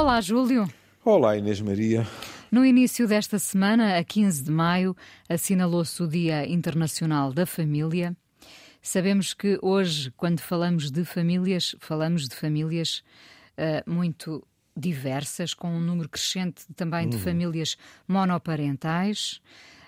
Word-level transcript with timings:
Olá, 0.00 0.18
Júlio. 0.18 0.66
Olá, 1.04 1.36
Inês 1.36 1.60
Maria. 1.60 2.06
No 2.50 2.64
início 2.64 3.06
desta 3.06 3.38
semana, 3.38 3.98
a 3.98 4.02
15 4.02 4.44
de 4.44 4.50
maio, 4.50 4.96
assinalou-se 5.28 6.02
o 6.02 6.08
Dia 6.08 6.48
Internacional 6.48 7.34
da 7.34 7.44
Família. 7.44 8.16
Sabemos 8.80 9.34
que 9.34 9.58
hoje, 9.60 10.10
quando 10.16 10.40
falamos 10.40 10.90
de 10.90 11.04
famílias, 11.04 11.76
falamos 11.80 12.26
de 12.30 12.34
famílias 12.34 13.02
uh, 13.58 13.88
muito 13.88 14.42
diversas, 14.74 15.52
com 15.52 15.68
um 15.68 15.80
número 15.80 16.08
crescente 16.08 16.64
também 16.74 17.06
de 17.06 17.18
hum. 17.18 17.20
famílias 17.20 17.76
monoparentais. 18.08 19.38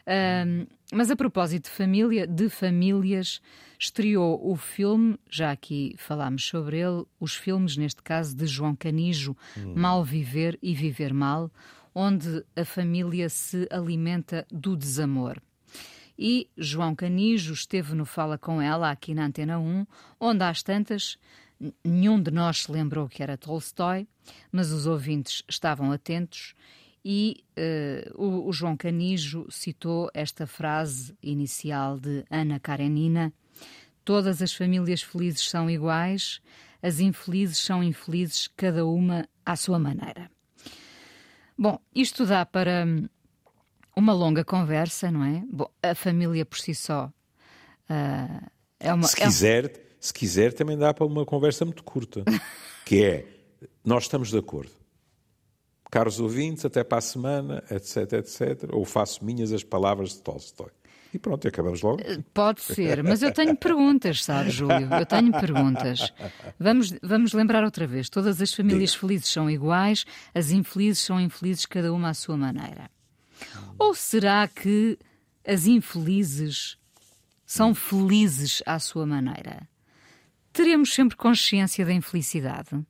Uh, 0.06 0.66
mas 0.92 1.10
a 1.10 1.16
propósito 1.16 1.64
de 1.64 1.70
família, 1.70 2.26
de 2.26 2.48
famílias, 2.48 3.40
estreou 3.78 4.38
o 4.46 4.56
filme, 4.56 5.18
já 5.30 5.50
aqui 5.50 5.94
falámos 5.96 6.44
sobre 6.44 6.78
ele, 6.78 7.04
os 7.18 7.34
filmes, 7.34 7.76
neste 7.76 8.02
caso, 8.02 8.36
de 8.36 8.46
João 8.46 8.76
Canijo, 8.76 9.36
hum. 9.56 9.74
Mal 9.74 10.04
Viver 10.04 10.58
e 10.62 10.74
Viver 10.74 11.14
Mal, 11.14 11.50
onde 11.94 12.44
a 12.54 12.64
família 12.64 13.28
se 13.28 13.66
alimenta 13.70 14.46
do 14.50 14.76
desamor. 14.76 15.40
E 16.18 16.48
João 16.56 16.94
Canijo 16.94 17.54
esteve 17.54 17.94
no 17.94 18.04
Fala 18.04 18.36
Com 18.36 18.60
Ela, 18.60 18.90
aqui 18.90 19.14
na 19.14 19.26
Antena 19.26 19.58
1, 19.58 19.86
onde 20.20 20.44
às 20.44 20.62
tantas 20.62 21.16
nenhum 21.84 22.20
de 22.20 22.30
nós 22.30 22.62
se 22.62 22.72
lembrou 22.72 23.08
que 23.08 23.22
era 23.22 23.36
Tolstói, 23.36 24.06
mas 24.50 24.72
os 24.72 24.86
ouvintes 24.86 25.42
estavam 25.48 25.92
atentos 25.92 26.54
e 27.04 27.44
uh, 27.58 28.22
o, 28.22 28.48
o, 28.48 28.52
João 28.52 28.76
Canijo 28.76 29.46
citou 29.50 30.08
esta 30.14 30.46
frase 30.46 31.16
inicial 31.22 31.98
de 31.98 32.24
Ana 32.30 32.60
Karenina: 32.60 33.32
Todas 34.04 34.40
as 34.40 34.52
famílias 34.52 35.02
felizes 35.02 35.48
são 35.48 35.68
iguais, 35.68 36.40
as 36.80 37.00
infelizes 37.00 37.58
são 37.58 37.82
infelizes, 37.82 38.48
cada 38.56 38.86
uma 38.86 39.28
à 39.44 39.56
sua 39.56 39.78
maneira. 39.78 40.30
Bom, 41.58 41.78
isto 41.94 42.24
dá 42.24 42.46
para 42.46 42.84
hum, 42.86 43.08
uma 43.96 44.12
longa 44.12 44.44
conversa, 44.44 45.10
não 45.10 45.24
é? 45.24 45.42
Bom, 45.50 45.70
a 45.82 45.94
família 45.94 46.44
por 46.44 46.58
si 46.58 46.74
só 46.74 47.06
uh, 47.06 48.50
é 48.78 48.92
uma. 48.92 49.06
Se 49.08 49.16
quiser, 49.16 49.66
é... 49.66 49.72
se 50.00 50.12
quiser, 50.12 50.52
também 50.52 50.78
dá 50.78 50.94
para 50.94 51.04
uma 51.04 51.24
conversa 51.24 51.64
muito 51.64 51.82
curta, 51.82 52.24
que 52.86 53.04
é 53.04 53.26
nós 53.84 54.04
estamos 54.04 54.30
de 54.30 54.38
acordo. 54.38 54.81
Caros 55.92 56.18
ouvintes, 56.18 56.64
até 56.64 56.82
para 56.82 56.96
a 56.96 57.02
semana, 57.02 57.62
etc, 57.70 58.14
etc. 58.14 58.70
Ou 58.72 58.82
faço 58.82 59.22
minhas 59.22 59.52
as 59.52 59.62
palavras 59.62 60.14
de 60.14 60.22
Tolstói. 60.22 60.70
E 61.12 61.18
pronto, 61.18 61.46
acabamos 61.46 61.82
logo. 61.82 62.00
Eh, 62.02 62.18
pode 62.32 62.62
ser, 62.62 63.04
mas 63.04 63.22
eu 63.22 63.30
tenho 63.30 63.54
perguntas, 63.54 64.24
sabe, 64.24 64.48
Júlio? 64.48 64.88
Eu 64.90 65.04
tenho 65.04 65.30
perguntas. 65.30 66.10
Vamos, 66.58 66.94
vamos 67.02 67.34
lembrar 67.34 67.62
outra 67.62 67.86
vez: 67.86 68.08
todas 68.08 68.40
as 68.40 68.54
famílias 68.54 68.92
Diga. 68.92 69.00
felizes 69.00 69.28
são 69.28 69.50
iguais, 69.50 70.06
as 70.34 70.50
infelizes 70.50 71.04
são 71.04 71.20
infelizes, 71.20 71.66
cada 71.66 71.92
uma 71.92 72.08
à 72.08 72.14
sua 72.14 72.38
maneira. 72.38 72.90
Ou 73.78 73.94
será 73.94 74.48
que 74.48 74.98
as 75.46 75.66
infelizes 75.66 76.78
são 77.44 77.74
felizes 77.74 78.62
à 78.64 78.78
sua 78.78 79.04
maneira? 79.04 79.68
Teremos 80.54 80.94
sempre 80.94 81.18
consciência 81.18 81.84
da 81.84 81.92
infelicidade? 81.92 82.82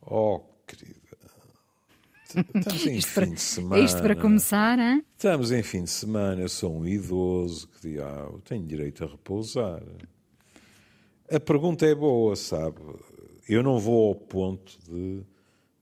Oh, 0.00 0.40
querida. 0.76 1.00
Estamos 2.54 2.86
em 2.86 2.96
isto 2.98 3.08
fim 3.08 3.14
para, 3.14 3.26
de 3.26 3.40
semana. 3.40 3.84
Isto 3.84 4.02
para 4.02 4.16
começar, 4.16 4.78
hein? 4.78 5.04
Estamos 5.16 5.50
em 5.50 5.62
fim 5.62 5.84
de 5.84 5.90
semana. 5.90 6.40
Eu 6.40 6.48
sou 6.48 6.78
um 6.78 6.86
idoso 6.86 7.68
que 7.80 7.94
eu 7.94 8.40
tenho 8.44 8.64
direito 8.66 9.04
a 9.04 9.08
repousar. 9.08 9.82
A 11.30 11.40
pergunta 11.40 11.86
é 11.86 11.94
boa, 11.94 12.36
sabe? 12.36 12.80
Eu 13.48 13.62
não 13.62 13.78
vou 13.78 14.08
ao 14.08 14.14
ponto 14.14 14.78
de 14.88 15.22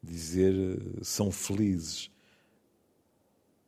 dizer 0.03 0.55
são 1.03 1.31
felizes. 1.31 2.11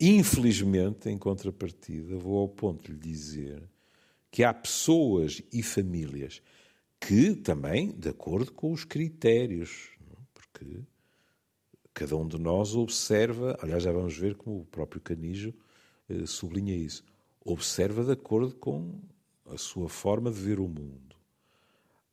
Infelizmente, 0.01 1.11
em 1.11 1.19
contrapartida, 1.19 2.17
vou 2.17 2.39
ao 2.39 2.49
ponto 2.49 2.85
de 2.85 2.93
lhe 2.93 2.99
dizer 2.99 3.63
que 4.31 4.43
há 4.43 4.55
pessoas 4.55 5.43
e 5.53 5.63
famílias 5.63 6.41
que 6.99 7.35
também, 7.35 7.93
de 7.93 8.11
acordo 8.11 8.53
com 8.53 8.73
os 8.73 8.85
critérios, 8.85 9.89
porque 10.35 10.83
cada 11.95 12.17
um 12.17 12.27
de 12.27 12.39
nós 12.39 12.75
observa, 12.75 13.59
aliás, 13.61 13.83
já 13.83 13.93
vamos 13.93 14.17
ver 14.17 14.35
como 14.35 14.61
o 14.61 14.65
próprio 14.65 15.01
Canijo 15.01 15.53
eh, 16.09 16.27
sublinha 16.27 16.75
isso, 16.75 17.05
observa 17.45 18.05
de 18.05 18.13
acordo 18.13 18.55
com 18.55 19.01
a 19.47 19.57
sua 19.57 19.89
forma 19.89 20.31
de 20.31 20.41
ver 20.41 20.61
o 20.61 20.69
mundo. 20.69 21.17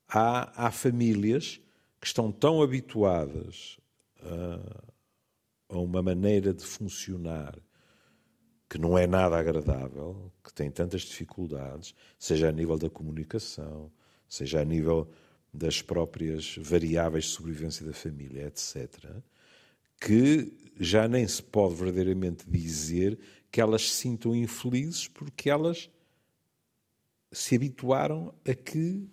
Há, 0.08 0.68
há 0.68 0.72
famílias 0.72 1.62
que 2.00 2.08
estão 2.08 2.32
tão 2.32 2.62
habituadas 2.62 3.78
a, 4.22 5.76
a 5.76 5.80
uma 5.80 6.02
maneira 6.02 6.54
de 6.54 6.64
funcionar 6.64 7.58
que 8.70 8.78
não 8.78 8.98
é 8.98 9.08
nada 9.08 9.38
agradável, 9.38 10.32
que 10.44 10.54
tem 10.54 10.70
tantas 10.70 11.02
dificuldades, 11.02 11.96
seja 12.20 12.50
a 12.50 12.52
nível 12.52 12.78
da 12.78 12.90
comunicação, 12.90 13.92
seja 14.28 14.62
a 14.62 14.66
nível 14.66 15.10
das 15.54 15.82
próprias 15.82 16.58
variáveis 16.58 17.26
de 17.26 17.32
sobrevivência 17.32 17.86
da 17.86 17.94
família, 17.94 18.48
etc., 18.48 19.24
que 20.00 20.54
já 20.80 21.08
nem 21.08 21.28
se 21.28 21.42
pode 21.42 21.76
verdadeiramente 21.76 22.46
dizer 22.48 23.18
que 23.52 23.60
elas 23.60 23.90
se 23.90 23.96
sintam 23.96 24.36
infelizes 24.36 25.08
porque 25.08 25.50
elas 25.50 25.90
se 27.32 27.56
habituaram 27.56 28.34
a 28.48 28.54
que 28.54 29.08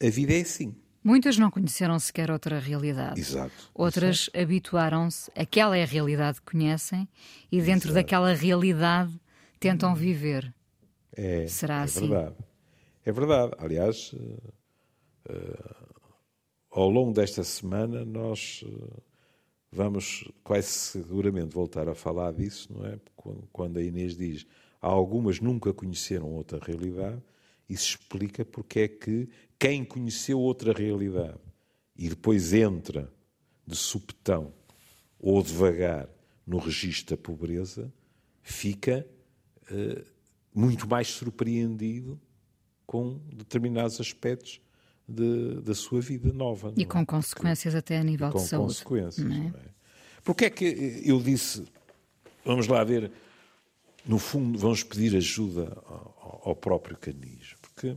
a 0.00 0.10
vida 0.10 0.34
é 0.34 0.40
assim. 0.40 0.74
Muitas 1.02 1.36
não 1.36 1.50
conheceram 1.50 1.98
sequer 1.98 2.30
outra 2.30 2.58
realidade. 2.58 3.20
Exato. 3.20 3.70
Outras 3.74 4.30
habituaram-se, 4.34 5.30
aquela 5.36 5.76
é 5.76 5.82
a 5.82 5.86
realidade 5.86 6.40
que 6.40 6.50
conhecem 6.52 7.06
e 7.52 7.60
dentro 7.60 7.90
Exato. 7.90 7.94
daquela 7.94 8.32
realidade 8.32 9.12
tentam 9.60 9.92
hum. 9.92 9.94
viver. 9.94 10.54
É, 11.12 11.46
Será 11.46 11.80
é 11.80 11.82
assim? 11.82 12.08
Verdade. 12.08 12.36
É 13.04 13.12
verdade. 13.12 13.52
Aliás, 13.58 14.12
uh, 14.14 14.52
uh, 15.30 16.04
ao 16.70 16.88
longo 16.88 17.12
desta 17.12 17.44
semana 17.44 18.02
nós 18.04 18.64
uh, 18.66 19.02
vamos 19.74 20.30
quase 20.44 20.68
seguramente 20.68 21.52
voltar 21.52 21.88
a 21.88 21.94
falar 21.94 22.32
disso, 22.32 22.72
não 22.72 22.86
é? 22.86 22.98
Quando 23.52 23.78
a 23.78 23.82
Inês 23.82 24.16
diz 24.16 24.46
algumas 24.80 25.40
nunca 25.40 25.72
conheceram 25.72 26.30
outra 26.30 26.58
realidade, 26.62 27.20
isso 27.68 27.90
explica 27.90 28.44
porque 28.44 28.80
é 28.80 28.88
que 28.88 29.28
quem 29.58 29.84
conheceu 29.84 30.38
outra 30.38 30.72
realidade 30.72 31.40
e 31.96 32.08
depois 32.08 32.52
entra 32.52 33.12
de 33.66 33.74
supetão 33.74 34.52
ou 35.18 35.42
devagar 35.42 36.08
no 36.46 36.58
registro 36.58 37.16
da 37.16 37.22
pobreza, 37.22 37.92
fica 38.42 39.06
uh, 39.70 40.04
muito 40.54 40.86
mais 40.86 41.08
surpreendido 41.08 42.20
com 42.86 43.18
determinados 43.32 44.00
aspectos 44.00 44.60
de, 45.08 45.60
da 45.60 45.74
sua 45.74 46.00
vida 46.00 46.32
nova. 46.32 46.72
E 46.76 46.84
com 46.84 46.98
é? 46.98 47.04
consequências 47.04 47.74
até 47.74 47.98
a 47.98 48.04
nível 48.04 48.30
de 48.30 48.40
saúde. 48.40 48.50
Com 48.50 48.90
consequências. 48.90 49.26
Não 49.26 49.36
é? 49.36 49.38
Não 49.38 49.58
é? 49.60 49.74
Porque 50.22 50.46
é 50.46 50.50
que 50.50 51.02
eu 51.04 51.20
disse, 51.20 51.66
vamos 52.44 52.66
lá 52.66 52.82
ver, 52.82 53.12
no 54.06 54.18
fundo, 54.18 54.58
vamos 54.58 54.82
pedir 54.82 55.14
ajuda 55.16 55.76
ao, 55.84 56.42
ao 56.46 56.56
próprio 56.56 56.96
Canis, 56.96 57.54
porque 57.60 57.96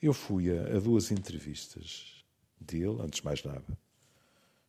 eu 0.00 0.12
fui 0.12 0.56
a, 0.56 0.76
a, 0.76 0.80
duas 0.80 1.10
entrevistas 1.10 2.24
dele, 2.60 3.00
antes 3.00 3.20
de 3.20 3.24
mais 3.24 3.42
nada. 3.42 3.78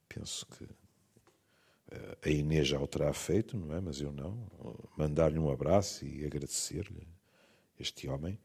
Penso 0.07 0.47
que 0.47 0.63
uh, 0.63 2.18
a 2.25 2.30
Inês 2.30 2.68
já 2.68 2.80
o 2.80 2.88
terá 2.88 3.13
feito, 3.13 3.56
não 3.56 3.75
é? 3.75 3.80
Mas 3.80 4.01
eu 4.01 4.12
não. 4.12 4.47
Mandar-lhe 4.97 5.38
um 5.38 5.51
abraço 5.51 6.03
e 6.03 6.25
agradecer-lhe. 6.25 7.07
Este 7.80 8.09
homem 8.09 8.38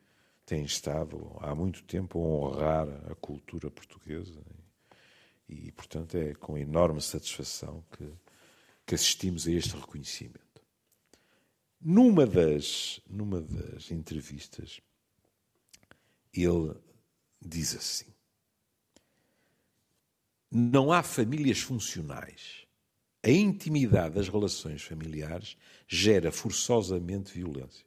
tem 0.47 0.65
estado 0.65 1.37
há 1.41 1.55
muito 1.55 1.83
tempo 1.85 2.19
a 2.19 2.23
honrar 2.23 2.89
a 3.11 3.15
cultura 3.15 3.71
portuguesa 3.71 4.43
e, 5.49 5.69
e 5.69 5.73
portanto, 5.73 6.17
é 6.17 6.35
com 6.35 6.59
enorme 6.59 7.01
satisfação 7.01 7.85
que, 7.93 8.11
que 8.87 8.95
assistimos 8.95 9.47
a 9.47 9.53
este 9.53 9.75
reconhecimento. 9.75 10.63
Numa 11.81 12.27
das, 12.27 13.01
numa 13.09 13.41
das 13.41 13.91
entrevistas, 13.91 14.81
ele 16.33 16.75
diz 17.41 17.75
assim: 17.77 18.13
Não 20.51 20.93
há 20.93 21.03
famílias 21.03 21.59
funcionais. 21.61 22.65
A 23.23 23.31
intimidade 23.31 24.17
das 24.17 24.29
relações 24.29 24.83
familiares 24.83 25.57
gera 25.89 26.31
forçosamente 26.31 27.33
violência. 27.33 27.87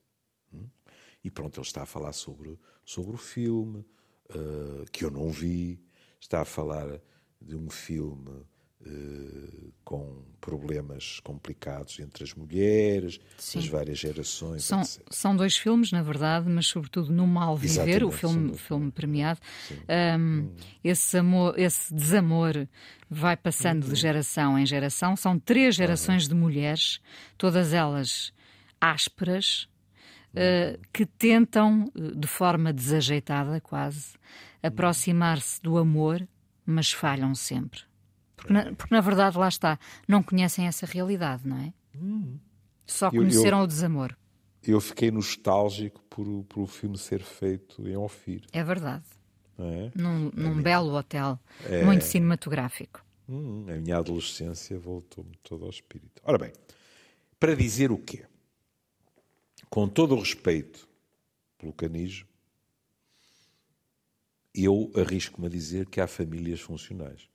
E 1.23 1.31
pronto, 1.31 1.59
ele 1.59 1.65
está 1.65 1.83
a 1.83 1.85
falar 1.85 2.13
sobre, 2.13 2.57
sobre 2.85 3.13
o 3.13 3.17
filme, 3.17 3.85
uh, 4.29 4.85
que 4.91 5.03
eu 5.03 5.11
não 5.11 5.29
vi, 5.29 5.81
está 6.19 6.41
a 6.41 6.45
falar 6.45 7.01
de 7.41 7.55
um 7.55 7.69
filme 7.69 8.45
uh, 8.81 9.73
com 9.83 10.23
problemas 10.39 11.19
complicados 11.21 11.99
entre 11.99 12.23
as 12.23 12.33
mulheres, 12.33 13.19
Sim. 13.37 13.59
as 13.59 13.67
várias 13.67 13.99
gerações. 13.99 14.63
São, 14.63 14.81
são 15.09 15.35
dois 15.35 15.57
filmes, 15.57 15.91
na 15.91 16.01
verdade, 16.01 16.49
mas 16.49 16.67
sobretudo 16.67 17.11
no 17.11 17.25
Mal 17.25 17.55
Viver, 17.55 17.73
Exatamente, 17.73 18.03
o 18.03 18.11
filme, 18.11 18.57
filme 18.57 18.91
premiado. 18.91 19.39
Um, 20.19 20.51
esse, 20.83 21.17
amor, 21.17 21.57
esse 21.57 21.93
desamor 21.93 22.67
vai 23.09 23.35
passando 23.35 23.83
uhum. 23.83 23.93
de 23.93 23.99
geração 23.99 24.57
em 24.57 24.65
geração. 24.65 25.15
São 25.15 25.39
três 25.39 25.75
gerações 25.75 26.23
uhum. 26.23 26.29
de 26.29 26.35
mulheres, 26.35 26.99
todas 27.37 27.73
elas 27.73 28.33
ásperas, 28.79 29.67
uh, 30.37 30.79
que 30.93 31.05
tentam, 31.05 31.91
eh, 31.95 32.11
de 32.15 32.27
forma 32.27 32.71
desajeitada 32.71 33.59
quase, 33.59 34.13
aproximar-se 34.61 35.61
do 35.61 35.77
amor, 35.77 36.27
mas 36.65 36.91
falham 36.91 37.33
sempre. 37.33 37.81
Porque 38.35 38.53
na, 38.53 38.75
porque 38.75 38.93
na, 38.93 39.01
verdade, 39.01 39.37
lá 39.37 39.47
está, 39.47 39.79
não 40.07 40.21
conhecem 40.21 40.67
essa 40.67 40.85
realidade, 40.85 41.47
não 41.47 41.57
é? 41.57 41.73
Hum. 41.95 42.37
Só 42.85 43.09
conheceram 43.09 43.57
eu, 43.57 43.61
eu, 43.61 43.65
o 43.65 43.67
desamor. 43.67 44.15
Eu 44.63 44.79
fiquei 44.79 45.11
nostálgico 45.11 46.01
por, 46.09 46.25
por 46.45 46.61
o 46.61 46.67
filme 46.67 46.97
ser 46.97 47.21
feito 47.21 47.87
em 47.87 47.97
Ofir. 47.97 48.45
É 48.53 48.63
verdade. 48.63 49.03
É? 49.59 49.91
Num, 49.95 50.31
num 50.35 50.61
belo 50.61 50.95
hotel, 50.95 51.39
é... 51.65 51.83
muito 51.83 52.03
cinematográfico. 52.03 53.03
Hum, 53.27 53.65
a 53.67 53.73
minha 53.73 53.97
adolescência 53.97 54.77
voltou-me 54.77 55.35
todo 55.43 55.65
ao 55.65 55.71
espírito. 55.71 56.21
Ora 56.23 56.37
bem, 56.37 56.53
para 57.39 57.55
dizer 57.55 57.91
o 57.91 57.97
quê? 57.97 58.23
Com 59.69 59.87
todo 59.87 60.15
o 60.15 60.19
respeito 60.19 60.87
pelo 61.57 61.73
canijo, 61.73 62.27
eu 64.53 64.91
arrisco-me 64.95 65.47
a 65.47 65.49
dizer 65.49 65.87
que 65.87 66.01
há 66.01 66.07
famílias 66.07 66.59
funcionais. 66.59 67.29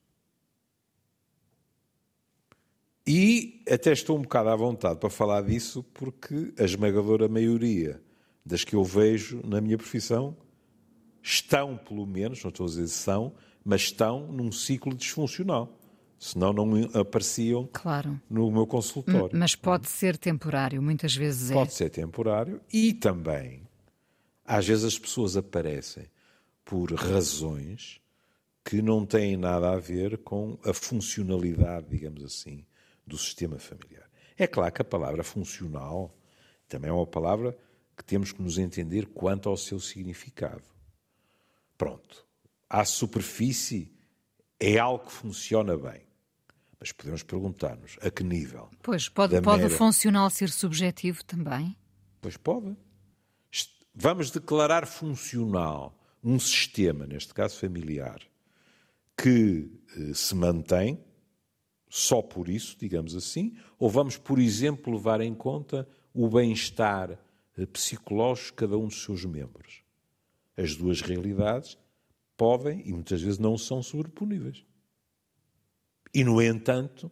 E 3.07 3.63
até 3.69 3.93
estou 3.93 4.17
um 4.17 4.23
bocado 4.23 4.49
à 4.49 4.57
vontade 4.57 4.99
para 5.01 5.11
falar 5.11 5.43
disso, 5.43 5.83
porque 5.95 6.53
a 6.59 6.65
esmagadora 6.65 7.29
maioria 7.29 8.01
das 8.45 8.65
que 8.65 8.75
eu 8.75 8.85
vejo 8.85 9.41
na 9.45 9.61
minha 9.61 9.77
profissão 9.77 10.37
estão, 11.23 11.77
pelo 11.77 12.07
menos, 12.07 12.43
não 12.43 12.51
estou 12.51 12.67
a 12.67 12.69
dizer 12.69 12.89
são, 12.89 13.35
mas 13.65 13.83
estão 13.83 14.31
num 14.33 14.51
ciclo 14.51 14.95
disfuncional. 14.95 15.79
Senão 16.23 16.53
não 16.53 16.89
apareciam 16.95 17.69
claro. 17.73 18.17
no 18.31 18.49
meu 18.49 18.65
consultório. 18.65 19.37
Mas 19.37 19.57
pode 19.57 19.89
ser 19.89 20.17
temporário, 20.17 20.81
muitas 20.81 21.17
vezes 21.17 21.51
é. 21.51 21.55
Pode 21.55 21.75
ser 21.75 21.91
temporário 21.91 22.61
e 22.73 22.95
também, 22.95 23.67
às 24.45 24.65
vezes 24.65 24.85
as 24.85 24.97
pessoas 24.97 25.37
aparecem 25.37 26.07
por 26.65 26.93
razões 26.93 28.01
que 28.65 28.81
não 28.81 29.05
têm 29.05 29.37
nada 29.37 29.73
a 29.73 29.81
ver 29.81 30.19
com 30.19 30.57
a 30.65 30.73
funcionalidade, 30.73 31.89
digamos 31.91 32.23
assim, 32.23 32.65
do 33.05 33.19
sistema 33.19 33.59
familiar. 33.59 34.09
É 34.39 34.47
claro 34.47 34.73
que 34.73 34.81
a 34.81 34.85
palavra 34.85 35.25
funcional 35.25 36.17
também 36.69 36.89
é 36.89 36.95
uma 36.95 37.05
palavra 37.05 37.59
que 37.97 38.05
temos 38.05 38.31
que 38.31 38.41
nos 38.41 38.59
entender 38.59 39.07
quanto 39.07 39.49
ao 39.49 39.57
seu 39.57 39.81
significado. 39.81 40.63
Pronto. 41.77 42.25
À 42.71 42.85
superfície 42.85 43.91
é 44.61 44.79
algo 44.79 45.07
que 45.07 45.13
funciona 45.13 45.77
bem. 45.77 46.12
Mas 46.83 46.91
podemos 46.91 47.23
perguntar-nos 47.23 47.97
a 48.03 48.11
que 48.11 48.25
nível? 48.25 48.69
Pois, 48.83 49.09
pode, 49.09 49.41
pode 49.41 49.63
mera... 49.63 49.73
o 49.73 49.79
funcional 49.79 50.29
ser 50.29 50.51
subjetivo 50.51 51.25
também? 51.25 51.77
Pois 52.21 52.37
pode. 52.37 52.77
Vamos 53.95 54.33
declarar 54.33 54.85
funcional 54.85 55.97
um 56.25 56.41
sistema, 56.41 57.07
neste 57.07 57.33
caso 57.33 57.57
familiar, 57.57 58.21
que 59.17 59.71
eh, 59.97 60.13
se 60.13 60.35
mantém 60.35 60.99
só 61.89 62.21
por 62.21 62.49
isso, 62.49 62.77
digamos 62.77 63.15
assim, 63.15 63.57
ou 63.79 63.89
vamos, 63.89 64.17
por 64.17 64.41
exemplo, 64.41 64.93
levar 64.93 65.21
em 65.21 65.35
conta 65.35 65.89
o 66.13 66.29
bem-estar 66.29 67.17
eh, 67.57 67.67
psicológico 67.67 68.49
de 68.49 68.55
cada 68.55 68.77
um 68.77 68.89
dos 68.89 69.05
seus 69.05 69.25
membros? 69.25 69.85
As 70.57 70.75
duas 70.75 71.01
realidades 71.01 71.79
podem 72.37 72.83
e 72.85 72.93
muitas 72.93 73.23
vezes 73.23 73.39
não 73.39 73.57
são 73.57 73.81
sobreponíveis. 73.85 74.65
E, 76.15 76.25
no 76.25 76.43
entanto, 76.43 77.11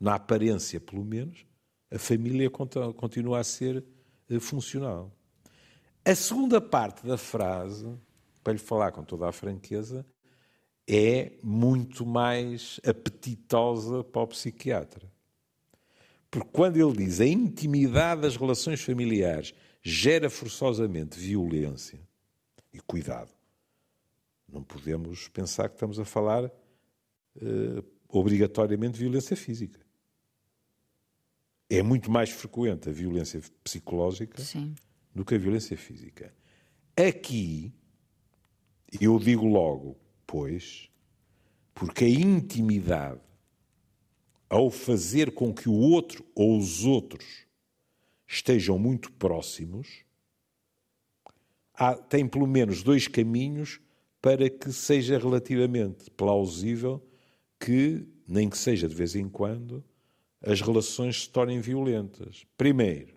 na 0.00 0.14
aparência 0.14 0.80
pelo 0.80 1.04
menos, 1.04 1.46
a 1.90 1.98
família 1.98 2.50
continua 2.50 3.40
a 3.40 3.44
ser 3.44 3.84
eh, 4.28 4.40
funcional. 4.40 5.12
A 6.04 6.14
segunda 6.14 6.60
parte 6.60 7.06
da 7.06 7.16
frase, 7.16 7.98
para 8.42 8.52
lhe 8.52 8.58
falar 8.58 8.92
com 8.92 9.02
toda 9.02 9.28
a 9.28 9.32
franqueza, 9.32 10.06
é 10.86 11.32
muito 11.42 12.06
mais 12.06 12.80
apetitosa 12.86 14.02
para 14.02 14.22
o 14.22 14.26
psiquiatra. 14.26 15.10
Porque 16.30 16.48
quando 16.50 16.76
ele 16.76 17.04
diz 17.04 17.20
a 17.20 17.26
intimidade 17.26 18.22
das 18.22 18.36
relações 18.36 18.80
familiares 18.80 19.54
gera 19.82 20.28
forçosamente 20.28 21.18
violência, 21.18 22.00
e 22.72 22.80
cuidado, 22.80 23.30
não 24.48 24.62
podemos 24.62 25.28
pensar 25.28 25.68
que 25.68 25.74
estamos 25.74 25.98
a 25.98 26.04
falar 26.04 26.50
uh, 27.36 27.84
obrigatoriamente 28.08 28.98
violência 28.98 29.36
física. 29.36 29.80
É 31.68 31.82
muito 31.82 32.10
mais 32.10 32.30
frequente 32.30 32.88
a 32.88 32.92
violência 32.92 33.40
psicológica 33.62 34.40
Sim. 34.42 34.74
do 35.14 35.24
que 35.24 35.34
a 35.34 35.38
violência 35.38 35.76
física. 35.76 36.34
Aqui, 36.96 37.72
eu 39.00 39.18
digo 39.18 39.46
logo, 39.46 39.96
pois, 40.26 40.90
porque 41.74 42.04
a 42.04 42.08
intimidade, 42.08 43.20
ao 44.48 44.70
fazer 44.70 45.32
com 45.32 45.52
que 45.52 45.68
o 45.68 45.74
outro 45.74 46.24
ou 46.34 46.58
os 46.58 46.84
outros 46.84 47.46
estejam 48.26 48.78
muito 48.78 49.12
próximos, 49.12 50.04
há, 51.74 51.94
tem 51.94 52.26
pelo 52.26 52.46
menos 52.46 52.82
dois 52.82 53.06
caminhos 53.06 53.80
para 54.20 54.50
que 54.50 54.72
seja 54.72 55.18
relativamente 55.18 56.10
plausível 56.10 57.02
que, 57.58 58.06
nem 58.26 58.48
que 58.48 58.56
seja 58.56 58.88
de 58.88 58.94
vez 58.94 59.14
em 59.14 59.28
quando, 59.28 59.84
as 60.40 60.60
relações 60.60 61.22
se 61.22 61.30
tornem 61.30 61.60
violentas. 61.60 62.46
Primeiro, 62.56 63.16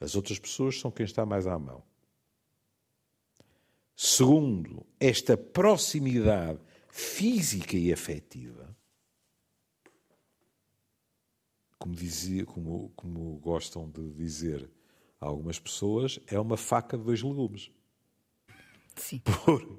as 0.00 0.14
outras 0.14 0.38
pessoas 0.38 0.80
são 0.80 0.90
quem 0.90 1.04
está 1.04 1.26
mais 1.26 1.46
à 1.46 1.58
mão. 1.58 1.82
Segundo, 3.94 4.86
esta 4.98 5.36
proximidade 5.36 6.58
física 6.88 7.76
e 7.76 7.92
afetiva, 7.92 8.74
como, 11.78 11.94
dizia, 11.94 12.46
como, 12.46 12.90
como 12.96 13.36
gostam 13.38 13.88
de 13.90 14.10
dizer 14.12 14.70
algumas 15.20 15.58
pessoas, 15.58 16.18
é 16.26 16.40
uma 16.40 16.56
faca 16.56 16.96
de 16.96 17.04
dois 17.04 17.22
legumes. 17.22 17.70
Sim. 18.96 19.20
Por... 19.44 19.78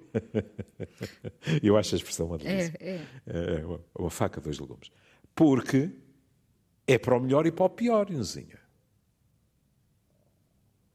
Eu 1.61 1.77
acho 1.77 1.95
a 1.95 1.97
expressão 1.97 2.27
uma 2.27 2.37
delícia. 2.37 2.73
É, 2.79 3.01
é. 3.25 3.59
é 3.59 3.65
uma, 3.65 3.81
uma, 3.97 4.09
faca 4.09 4.39
de 4.39 4.45
dois 4.45 4.59
legumes. 4.59 4.91
Porque 5.35 5.91
é 6.87 6.97
para 6.97 7.15
o 7.15 7.19
melhor 7.19 7.45
e 7.45 7.51
para 7.51 7.65
o 7.65 7.69
pior, 7.69 8.09
Inzinha 8.11 8.61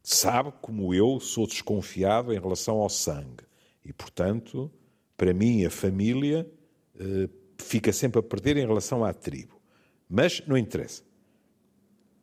sabe 0.07 0.53
como 0.63 0.95
eu 0.95 1.19
sou 1.19 1.49
desconfiado 1.49 2.33
em 2.33 2.39
relação 2.39 2.77
ao 2.77 2.89
sangue. 2.89 3.43
E, 3.85 3.93
portanto, 3.93 4.71
para 5.17 5.35
mim, 5.35 5.65
a 5.65 5.71
família 5.71 6.49
eh, 6.97 7.29
fica 7.59 7.93
sempre 7.93 8.21
a 8.21 8.23
perder 8.23 8.57
em 8.57 8.65
relação 8.65 9.05
à 9.05 9.13
tribo. 9.13 9.61
Mas 10.09 10.41
não 10.47 10.57
interessa. 10.57 11.03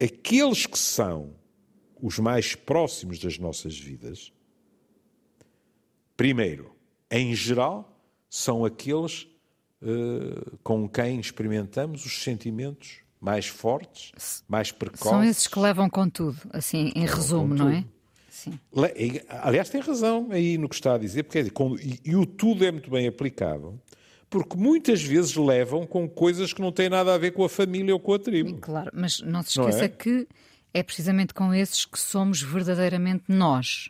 Aqueles 0.02 0.66
que 0.66 0.80
são 0.80 1.36
os 2.02 2.20
mais 2.20 2.56
próximos 2.56 3.20
das 3.20 3.38
nossas 3.38 3.78
vidas, 3.78 4.32
primeiro, 6.16 6.76
em 7.10 7.36
geral, 7.36 8.00
são 8.30 8.66
aqueles 8.66 9.28
eh, 9.82 10.52
com 10.64 10.88
quem 10.88 11.20
experimentamos 11.20 12.06
os 12.06 12.24
sentimentos 12.24 13.00
mais 13.20 13.48
fortes, 13.48 14.44
mais 14.48 14.72
precoces. 14.72 15.10
São 15.10 15.24
esses 15.24 15.48
que 15.48 15.60
levam 15.60 15.90
com 15.90 16.10
tudo, 16.10 16.38
assim, 16.52 16.92
em 16.96 17.02
levam 17.02 17.16
resumo, 17.16 17.54
não 17.56 17.70
é? 17.70 17.86
Sim. 18.30 18.60
Aliás, 19.30 19.70
tem 19.70 19.80
razão 19.80 20.30
aí 20.32 20.58
no 20.58 20.68
que 20.68 20.76
está 20.76 20.96
a 20.96 20.98
dizer, 20.98 21.24
porque 21.24 21.40
e, 21.80 22.00
e 22.04 22.16
o 22.16 22.26
tudo 22.26 22.66
é 22.66 22.72
muito 22.72 22.90
bem 22.90 23.08
aplicado, 23.08 23.80
porque 24.30 24.58
muitas 24.58 25.02
vezes 25.02 25.36
levam 25.36 25.86
com 25.86 26.10
coisas 26.10 26.52
que 26.52 26.62
não 26.62 26.72
têm 26.72 26.90
nada 26.90 27.14
a 27.14 27.18
ver 27.18 27.32
com 27.32 27.44
a 27.44 27.50
família 27.50 27.94
ou 27.94 28.00
com 28.00 28.14
a 28.14 28.20
tribo. 28.20 28.58
Claro, 28.60 28.92
mas 28.94 29.20
não 29.22 29.44
se 29.44 29.60
esqueça 29.60 29.78
não 29.78 29.86
é? 29.86 29.90
que 29.90 30.28
é 30.74 30.82
precisamente 30.82 31.34
com 31.34 31.54
esses 31.54 31.86
que 31.86 32.00
somos 32.00 32.42
verdadeiramente 32.42 33.26
nós. 33.28 33.90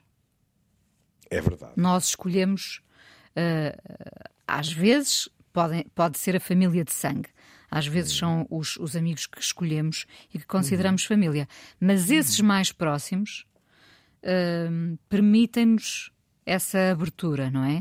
É 1.34 1.42
verdade. 1.42 1.74
Nós 1.76 2.10
escolhemos, 2.10 2.82
uh, 3.30 4.20
às 4.48 4.72
vezes, 4.72 5.30
pode, 5.52 5.86
pode 5.96 6.18
ser 6.18 6.36
a 6.36 6.40
família 6.40 6.84
de 6.84 6.94
sangue, 6.94 7.30
às 7.70 7.88
vezes 7.88 8.16
são 8.16 8.46
os, 8.50 8.78
os 8.78 8.96
amigos 8.96 9.26
que 9.26 9.40
escolhemos 9.40 10.06
e 10.34 10.38
que 10.38 10.46
consideramos 10.46 11.04
uhum. 11.04 11.08
família. 11.08 11.48
Mas 11.80 12.12
esses 12.12 12.40
mais 12.40 12.72
próximos 12.72 13.46
uh, 14.24 14.98
permitem-nos 15.10 16.12
essa 16.46 16.92
abertura, 16.92 17.50
não 17.50 17.64
é? 17.64 17.80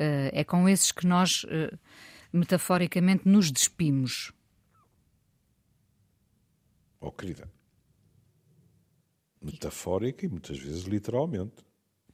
Uh, 0.00 0.30
é 0.32 0.44
com 0.44 0.68
esses 0.68 0.92
que 0.92 1.06
nós 1.06 1.44
uh, 1.44 1.78
metaforicamente, 2.32 3.28
nos 3.28 3.50
despimos? 3.50 4.32
Oh, 7.00 7.12
querida. 7.12 7.50
Metafórica 9.40 10.26
e 10.26 10.28
muitas 10.28 10.58
vezes 10.58 10.84
literalmente. 10.84 11.64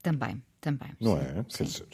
Também, 0.02 0.43
também. 0.64 0.88
Não 0.99 1.16
sim, 1.16 1.23
é? 1.23 1.44
Sim. 1.49 1.64
Dizer, 1.64 1.87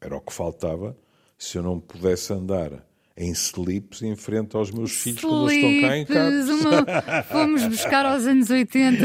era 0.00 0.14
o 0.16 0.20
que 0.20 0.32
faltava 0.32 0.96
se 1.38 1.56
eu 1.56 1.62
não 1.62 1.80
pudesse 1.80 2.32
andar 2.32 2.84
em 3.16 3.30
slips 3.32 4.02
em 4.02 4.14
frente 4.14 4.54
aos 4.56 4.70
meus 4.70 4.92
filhos 4.92 5.20
quando 5.22 5.50
eles 5.50 5.64
estão 5.64 5.88
cá 5.88 5.96
em 5.96 6.04
casa. 6.06 6.54
Uma... 6.54 7.22
Fomos 7.24 7.64
buscar 7.64 8.04
aos 8.06 8.26
anos 8.26 8.50
80. 8.50 9.04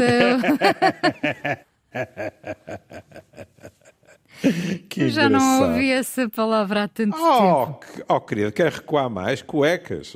que 4.88 5.08
Já 5.08 5.28
não 5.28 5.62
ouvi 5.70 5.90
essa 5.90 6.28
palavra 6.28 6.84
há 6.84 6.88
tanto 6.88 7.16
Oh, 7.16 7.66
tempo. 7.66 8.04
oh, 8.08 8.20
querida, 8.20 8.52
quer 8.52 8.70
recuar 8.72 9.08
mais? 9.08 9.42
Cuecas. 9.42 10.12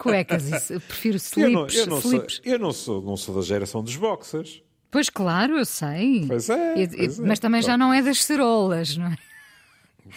Cuecas, 0.00 0.48
isso. 0.50 0.72
Eu 0.74 0.80
prefiro 0.80 1.18
Eu 1.36 1.50
não, 1.50 1.66
slips. 1.66 1.76
eu 1.78 1.86
não, 1.86 2.00
sou, 2.00 2.12
slips. 2.12 2.40
eu 2.44 2.58
não, 2.58 2.72
sou, 2.72 3.02
não 3.02 3.16
sou 3.16 3.34
da 3.36 3.42
geração 3.42 3.82
dos 3.82 3.96
boxers. 3.96 4.62
Pois 4.90 5.08
claro, 5.10 5.58
eu 5.58 5.64
sei. 5.64 6.24
Pois 6.26 6.48
é, 6.48 6.78
E- 6.82 6.88
pois 6.88 7.18
é. 7.20 7.22
Mas 7.26 7.38
também 7.38 7.60
já 7.62 7.76
não 7.76 7.92
é 7.92 8.02
das 8.02 8.24
cerolas, 8.24 8.96
não 8.96 9.06
é? 9.06 9.16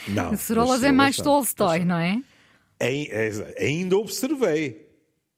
Não. 0.08 0.38
Cerolas 0.38 0.84
é 0.84 0.92
mais. 0.92 1.18
Tolstói, 1.18 1.84
não 1.84 1.98
é? 1.98 2.22
É- 2.80 3.66
Ainda 3.66 3.98
observei 3.98 4.90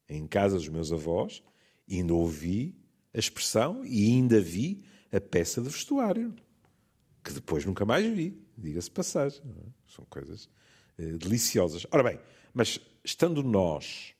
em 0.08 0.28
casa 0.28 0.58
dos 0.58 0.70
meus 0.70 0.92
avós, 0.92 1.42
ainda 1.90 2.14
ouvi 2.14 2.76
a 3.14 3.20
expressão 3.20 3.84
e 3.86 4.06
ainda 4.12 4.40
vi 4.40 4.84
a 5.12 5.20
peça 5.20 5.62
de 5.62 5.70
vestuário, 5.70 6.34
que 7.24 7.32
depois 7.34 7.66
nunca 7.66 7.86
mais 7.86 8.06
vi, 8.06 8.40
diga-se 8.58 8.90
passagem. 8.92 9.42
é? 9.44 9.70
São 9.88 10.06
coisas 10.06 10.48
eh, 10.98 11.18
deliciosas. 11.18 11.86
Ora 11.92 12.04
bem, 12.04 12.20
mas 12.54 12.80
estando 13.04 13.42
nós, 13.44 14.14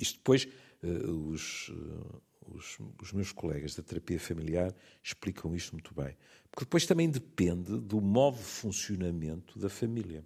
isto 0.00 0.16
depois 0.18 0.46
eh, 0.82 0.88
os, 0.88 1.70
eh, 1.70 2.18
os, 2.54 2.78
os 3.00 3.12
meus 3.12 3.32
colegas 3.32 3.74
da 3.74 3.82
terapia 3.82 4.18
familiar 4.18 4.74
explicam 5.02 5.54
isto 5.54 5.72
muito 5.72 5.94
bem, 5.94 6.16
porque 6.50 6.64
depois 6.64 6.86
também 6.86 7.10
depende 7.10 7.78
do 7.80 8.00
modo 8.00 8.38
de 8.38 8.44
funcionamento 8.44 9.58
da 9.58 9.68
família. 9.68 10.24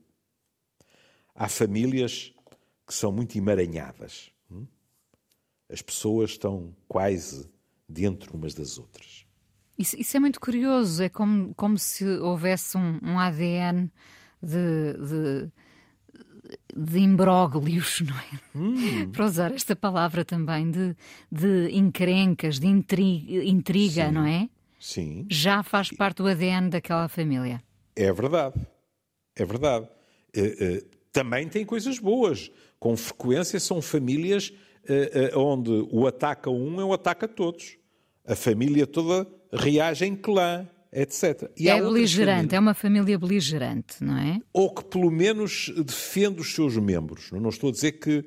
Há 1.35 1.49
famílias 1.49 2.33
que 2.87 2.95
são 2.95 3.13
muito 3.13 3.37
emaranhadas. 3.39 4.33
hum? 4.51 4.67
As 5.69 5.81
pessoas 5.81 6.31
estão 6.31 6.75
quase 6.89 7.49
dentro 7.89 8.37
umas 8.37 8.55
das 8.55 8.79
outras. 8.79 9.25
Isso, 9.79 9.97
isso 9.99 10.17
é 10.17 10.21
muito 10.21 10.41
curioso. 10.41 11.03
É 11.03 11.09
como, 11.09 11.55
como 11.55 11.79
se 11.79 12.05
houvesse 12.05 12.77
um, 12.77 12.99
um 13.03 13.19
ADN 13.19 13.91
de, 14.43 14.93
de, 14.95 15.53
de 16.77 16.99
imbróglios, 16.99 18.01
não 18.03 18.17
é? 18.17 18.41
Hum. 18.55 19.11
Para 19.13 19.25
usar 19.25 19.53
esta 19.53 19.75
palavra 19.77 20.25
também, 20.25 20.71
de, 20.71 20.97
de 21.31 21.71
encrencas, 21.77 22.59
de 22.59 22.67
intriga, 22.67 23.45
intriga 23.45 24.07
Sim. 24.07 24.13
não 24.13 24.27
é? 24.27 24.49
Sim, 24.79 25.27
Já 25.31 25.63
faz 25.63 25.91
parte 25.91 26.19
do 26.19 26.27
ADN 26.29 26.71
daquela 26.71 27.09
família. 27.09 27.63
é 27.97 28.13
verdade. 28.13 28.55
É 29.37 29.45
verdade. 29.45 29.87
Eh, 30.35 30.57
eh, 30.61 30.85
também 31.13 31.49
tem 31.49 31.65
coisas 31.65 31.99
boas. 31.99 32.51
Com 32.79 32.97
frequência 32.97 33.61
são 33.61 33.81
famílias 33.83 34.53
eh, 34.89 35.33
onde 35.37 35.71
o 35.93 36.07
ataque 36.07 36.49
a 36.49 36.53
um 36.53 36.81
é 36.81 36.85
o 36.85 36.93
ataque 36.93 37.25
a 37.27 37.29
todos. 37.29 37.77
A 38.27 38.35
família 38.35 38.87
toda 38.87 39.27
reage 39.53 40.05
em 40.05 40.17
clã, 40.17 40.67
etc. 40.93 41.51
E 41.57 41.69
é 41.69 41.81
beligerante, 41.81 42.33
famílias- 42.33 42.53
é 42.53 42.59
uma 42.59 42.75
família 42.75 43.19
beligerante, 43.19 44.03
não 44.03 44.17
é? 44.19 44.41
ou 44.53 44.75
que 44.75 44.85
pelo 44.85 45.11
menos 45.11 45.71
defende 45.85 46.41
os 46.41 46.53
seus 46.55 46.77
membros. 46.77 47.31
Não 47.31 47.49
estou 47.51 47.71
a 47.71 47.73
dizer 47.73 47.93
que, 47.93 48.25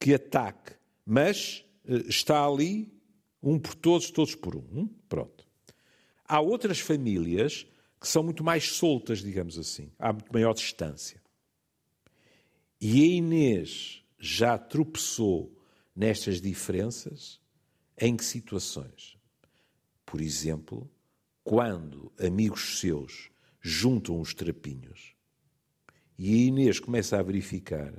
que 0.00 0.14
ataque, 0.14 0.72
mas 1.04 1.64
eh, 1.86 2.04
está 2.08 2.44
ali 2.46 2.92
um 3.42 3.58
por 3.58 3.74
todos, 3.74 4.10
todos 4.10 4.34
por 4.34 4.56
um. 4.56 4.64
Hum? 4.72 4.88
Pronto. 5.08 5.46
Há 6.24 6.40
outras 6.40 6.80
famílias 6.80 7.66
que 8.00 8.08
são 8.08 8.22
muito 8.22 8.42
mais 8.42 8.70
soltas, 8.72 9.20
digamos 9.20 9.58
assim. 9.58 9.90
Há 9.98 10.12
muito 10.12 10.32
maior 10.32 10.52
distância. 10.54 11.22
E 12.80 13.02
a 13.02 13.06
Inês 13.06 14.02
já 14.18 14.58
tropeçou 14.58 15.56
nestas 15.94 16.40
diferenças 16.40 17.40
em 17.98 18.16
que 18.16 18.24
situações? 18.24 19.16
Por 20.04 20.20
exemplo, 20.20 20.90
quando 21.46 22.10
amigos 22.18 22.80
seus 22.80 23.30
juntam 23.60 24.20
os 24.20 24.34
trapinhos 24.34 25.14
e 26.18 26.34
a 26.34 26.36
Inês 26.38 26.80
começa 26.80 27.16
a 27.16 27.22
verificar 27.22 27.94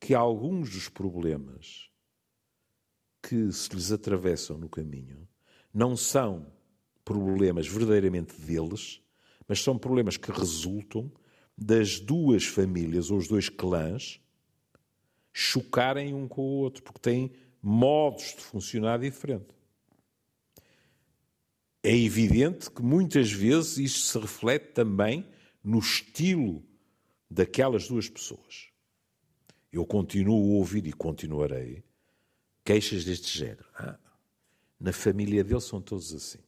que 0.00 0.14
alguns 0.14 0.70
dos 0.70 0.88
problemas 0.88 1.90
que 3.22 3.52
se 3.52 3.74
lhes 3.74 3.92
atravessam 3.92 4.56
no 4.56 4.70
caminho 4.70 5.28
não 5.72 5.94
são 5.98 6.50
problemas 7.04 7.68
verdadeiramente 7.68 8.40
deles, 8.40 9.02
mas 9.46 9.62
são 9.62 9.76
problemas 9.76 10.16
que 10.16 10.32
resultam 10.32 11.12
das 11.58 12.00
duas 12.00 12.46
famílias 12.46 13.10
ou 13.10 13.18
os 13.18 13.28
dois 13.28 13.50
clãs 13.50 14.18
chocarem 15.30 16.14
um 16.14 16.26
com 16.26 16.40
o 16.40 16.60
outro, 16.60 16.82
porque 16.82 17.00
têm 17.00 17.32
modos 17.60 18.34
de 18.34 18.40
funcionar 18.40 18.98
diferentes. 18.98 19.55
É 21.86 21.96
evidente 21.96 22.68
que 22.68 22.82
muitas 22.82 23.30
vezes 23.30 23.78
isto 23.78 24.00
se 24.00 24.18
reflete 24.18 24.72
também 24.72 25.24
no 25.62 25.78
estilo 25.78 26.64
daquelas 27.30 27.86
duas 27.86 28.08
pessoas. 28.08 28.70
Eu 29.70 29.86
continuo 29.86 30.56
a 30.56 30.58
ouvir 30.58 30.84
e 30.84 30.92
continuarei 30.92 31.84
queixas 32.64 33.04
deste 33.04 33.38
género. 33.38 33.68
Ah, 33.76 33.96
na 34.80 34.92
família 34.92 35.44
dele 35.44 35.60
são 35.60 35.80
todos 35.80 36.12
assim. 36.12 36.40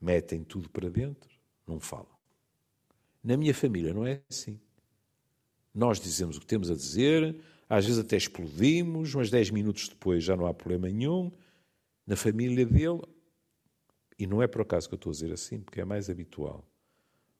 Metem 0.00 0.42
tudo 0.42 0.68
para 0.68 0.90
dentro, 0.90 1.30
não 1.64 1.78
falam. 1.78 2.18
Na 3.22 3.36
minha 3.36 3.54
família 3.54 3.94
não 3.94 4.04
é 4.04 4.22
assim. 4.28 4.58
Nós 5.72 6.00
dizemos 6.00 6.36
o 6.36 6.40
que 6.40 6.46
temos 6.46 6.68
a 6.68 6.74
dizer, 6.74 7.40
às 7.68 7.86
vezes 7.86 8.00
até 8.00 8.16
explodimos, 8.16 9.14
mas 9.14 9.30
10 9.30 9.50
minutos 9.50 9.88
depois 9.88 10.24
já 10.24 10.36
não 10.36 10.46
há 10.46 10.52
problema 10.52 10.88
nenhum. 10.88 11.30
Na 12.04 12.16
família 12.16 12.66
dele, 12.66 13.02
e 14.18 14.26
não 14.26 14.42
é 14.42 14.46
por 14.46 14.62
acaso 14.62 14.88
que 14.88 14.94
eu 14.94 14.96
estou 14.96 15.10
a 15.10 15.14
dizer 15.14 15.32
assim, 15.32 15.60
porque 15.60 15.80
é 15.80 15.84
mais 15.84 16.08
habitual 16.08 16.66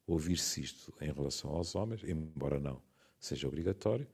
ouvir-se 0.07 0.61
isto 0.61 0.93
em 1.01 1.13
relação 1.13 1.51
aos 1.51 1.75
homens, 1.75 2.03
embora 2.05 2.59
não 2.59 2.83
seja 3.19 3.47
obrigatório, 3.47 4.07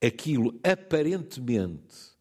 aquilo 0.00 0.58
aparentemente 0.64 2.12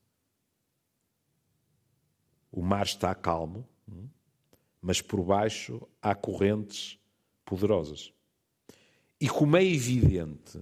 o 2.51 2.61
mar 2.61 2.85
está 2.85 3.15
calmo, 3.15 3.67
hum, 3.87 4.09
mas 4.81 5.01
por 5.01 5.23
baixo 5.23 5.87
há 6.01 6.13
correntes 6.13 6.99
poderosas. 7.45 8.13
E 9.19 9.29
como 9.29 9.55
é 9.55 9.63
evidente, 9.63 10.59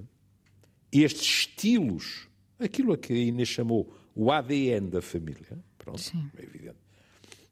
estes 0.91 1.23
estilos, 1.23 2.27
aquilo 2.59 2.93
a 2.93 2.97
que 2.97 3.13
a 3.13 3.15
Inês 3.15 3.47
chamou 3.47 3.91
o 4.13 4.31
ADN 4.31 4.89
da 4.89 5.01
família, 5.01 5.63
pronto, 5.77 5.99
Sim. 5.99 6.29
é 6.37 6.43
evidente, 6.43 6.77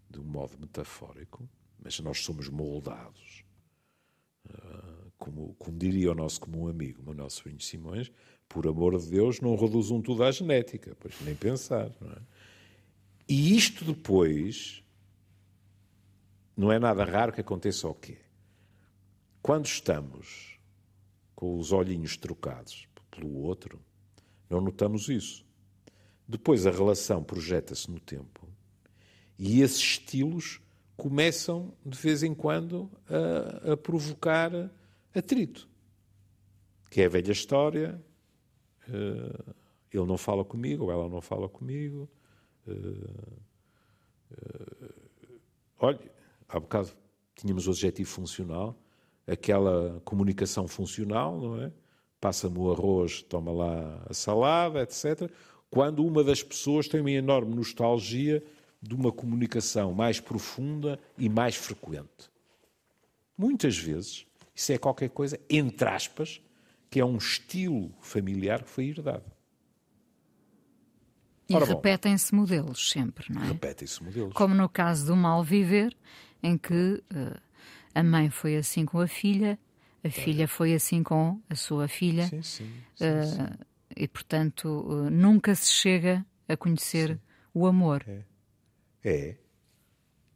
de 0.09 0.19
um 0.19 0.23
modo 0.23 0.57
metafórico, 0.59 1.49
mas 1.83 1.99
nós 1.99 2.23
somos 2.23 2.49
moldados. 2.49 3.43
Ah, 4.49 5.05
Como, 5.17 5.55
como 5.55 5.77
diria 5.77 6.11
o 6.11 6.15
nosso 6.15 6.39
comum 6.39 6.67
amigo, 6.67 7.09
o 7.09 7.13
nosso 7.13 7.37
Sobrinho 7.37 7.61
Simões, 7.61 8.11
por 8.47 8.67
amor 8.67 8.97
de 8.99 9.09
Deus, 9.09 9.41
não 9.41 9.55
reduzam 9.55 10.01
tudo 10.01 10.23
à 10.23 10.31
genética, 10.31 10.95
pois 10.99 11.19
nem 11.21 11.35
pensar. 11.35 11.91
Não 11.99 12.11
é? 12.11 12.21
E 13.27 13.55
isto 13.55 13.83
depois 13.83 14.83
não 16.55 16.71
é 16.71 16.79
nada 16.79 17.03
raro 17.03 17.33
que 17.33 17.41
aconteça 17.41 17.87
o 17.87 17.93
quê? 17.93 18.17
Quando 19.41 19.65
estamos 19.65 20.57
com 21.35 21.57
os 21.59 21.71
olhinhos 21.71 22.17
trocados 22.17 22.87
pelo 23.11 23.33
outro, 23.37 23.81
não 24.49 24.61
notamos 24.61 25.09
isso. 25.09 25.45
Depois 26.27 26.65
a 26.65 26.71
relação 26.71 27.23
projeta-se 27.23 27.89
no 27.89 27.99
tempo 27.99 28.36
e 29.37 29.61
esses 29.61 29.79
estilos 29.79 30.61
começam, 30.95 31.73
de 31.85 31.97
vez 31.97 32.23
em 32.23 32.33
quando, 32.33 32.89
a, 33.07 33.73
a 33.73 33.77
provocar 33.77 34.51
atrito. 35.13 35.67
Que 36.89 37.01
é 37.01 37.05
a 37.05 37.09
velha 37.09 37.31
história, 37.31 38.03
eh, 38.89 39.53
ele 39.93 40.05
não 40.05 40.17
fala 40.17 40.43
comigo, 40.43 40.85
ou 40.85 40.91
ela 40.91 41.07
não 41.07 41.21
fala 41.21 41.47
comigo. 41.47 42.09
eh, 42.67 42.73
eh, 44.31 44.89
olha, 45.79 45.99
há 46.47 46.59
bocado 46.59 46.91
tínhamos 47.35 47.67
o 47.67 47.71
adjetivo 47.71 48.09
funcional, 48.09 48.75
aquela 49.27 50.01
comunicação 50.03 50.67
funcional, 50.67 51.39
não 51.39 51.61
é? 51.61 51.71
Passa-me 52.19 52.57
o 52.57 52.71
arroz, 52.71 53.21
toma 53.21 53.51
lá 53.51 54.03
a 54.09 54.13
salada, 54.13 54.81
etc. 54.81 55.31
Quando 55.69 56.03
uma 56.03 56.23
das 56.23 56.41
pessoas 56.41 56.87
tem 56.87 56.99
uma 56.99 57.11
enorme 57.11 57.53
nostalgia 57.53 58.43
de 58.81 58.95
uma 58.95 59.11
comunicação 59.11 59.93
mais 59.93 60.19
profunda 60.19 60.99
e 61.17 61.27
mais 61.27 61.55
frequente. 61.55 62.29
Muitas 63.37 63.77
vezes, 63.77 64.25
isso 64.55 64.71
é 64.71 64.77
qualquer 64.77 65.09
coisa, 65.09 65.39
entre 65.49 65.87
aspas, 65.87 66.41
que 66.89 66.99
é 66.99 67.05
um 67.05 67.17
estilo 67.17 67.91
familiar 67.99 68.63
que 68.63 68.69
foi 68.69 68.85
herdado. 68.85 69.25
E 71.49 71.57
repetem-se 71.57 72.35
modelos 72.35 72.89
sempre, 72.89 73.33
não 73.33 73.41
é? 73.41 73.47
Repetem-se 73.47 74.03
modelos. 74.03 74.33
Como 74.33 74.53
no 74.53 74.67
caso 74.67 75.07
do 75.07 75.15
mal 75.15 75.43
viver, 75.43 75.95
em 76.43 76.57
que 76.57 76.73
uh, 77.13 77.39
a 77.95 78.03
mãe 78.03 78.29
foi 78.29 78.57
assim 78.57 78.85
com 78.85 78.99
a 78.99 79.07
filha, 79.07 79.57
a 80.03 80.07
é. 80.07 80.11
filha 80.11 80.47
foi 80.47 80.73
assim 80.73 81.03
com 81.03 81.39
a 81.49 81.55
sua 81.55 81.87
filha. 81.87 82.27
Sim, 82.27 82.41
sim. 82.41 82.71
sim, 82.95 83.05
uh, 83.05 83.25
sim. 83.25 83.63
E, 83.95 84.07
portanto, 84.07 84.67
uh, 84.67 85.09
nunca 85.09 85.55
se 85.55 85.71
chega 85.71 86.25
a 86.47 86.57
conhecer 86.57 87.15
sim. 87.15 87.19
o 87.53 87.65
amor. 87.65 88.03
É. 88.07 88.23
é. 89.03 89.37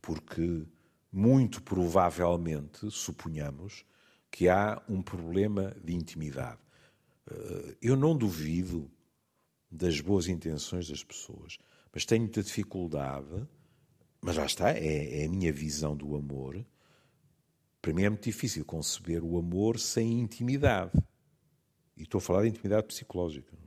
Porque, 0.02 0.66
muito 1.12 1.62
provavelmente, 1.62 2.90
suponhamos 2.90 3.86
que 4.30 4.50
há 4.50 4.82
um 4.88 5.02
problema 5.02 5.76
de 5.84 5.94
intimidade. 5.94 6.60
Eu 7.82 7.96
não 7.96 8.18
duvido 8.18 8.90
das 9.72 10.02
boas 10.02 10.28
intenções 10.28 10.90
das 10.90 11.04
pessoas. 11.04 11.58
Mas 11.94 12.06
tenho 12.06 12.24
muita 12.24 12.44
dificuldade, 12.44 13.48
mas 14.22 14.36
lá 14.36 14.46
está, 14.46 14.72
é, 14.72 15.22
é, 15.22 15.26
a 15.26 15.30
minha 15.30 15.52
visão 15.52 15.96
do 15.96 16.16
amor. 16.16 16.66
Para 17.82 17.94
mim 17.94 18.04
é 18.04 18.10
muito 18.10 18.24
difícil 18.24 18.64
conceber 18.66 19.24
o 19.24 19.38
amor 19.38 19.80
sem 19.80 20.20
intimidade. 20.20 20.92
E 21.98 22.04
estou 22.04 22.20
a 22.20 22.22
falar 22.22 22.44
de 22.44 22.50
intimidade 22.50 22.88
psicológica. 22.88 23.58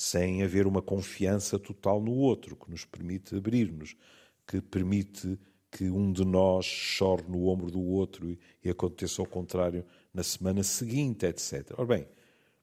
Sem 0.00 0.44
haver 0.44 0.64
uma 0.64 0.80
confiança 0.80 1.58
total 1.58 2.00
no 2.00 2.12
outro, 2.12 2.54
que 2.54 2.70
nos 2.70 2.84
permite 2.84 3.34
abrir-nos, 3.34 3.96
que 4.46 4.60
permite 4.60 5.36
que 5.72 5.90
um 5.90 6.12
de 6.12 6.24
nós 6.24 6.64
chore 6.64 7.24
no 7.28 7.48
ombro 7.48 7.68
do 7.68 7.82
outro 7.82 8.30
e, 8.30 8.38
e 8.62 8.70
aconteça 8.70 9.20
ao 9.20 9.26
contrário 9.26 9.84
na 10.14 10.22
semana 10.22 10.62
seguinte, 10.62 11.26
etc. 11.26 11.72
Ora 11.76 11.86
bem, 11.86 12.08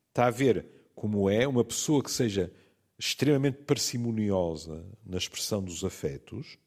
está 0.08 0.27
a 0.27 0.32
ver 0.32 0.65
como 0.96 1.30
é 1.30 1.46
uma 1.46 1.65
pessoa 1.65 2.01
que 2.01 2.10
seja 2.10 2.50
extremamente 2.98 3.58
parcimoniosa 3.63 4.86
na 5.06 5.18
expressão 5.18 5.62
dos 5.62 5.84
afetos, 5.84 6.58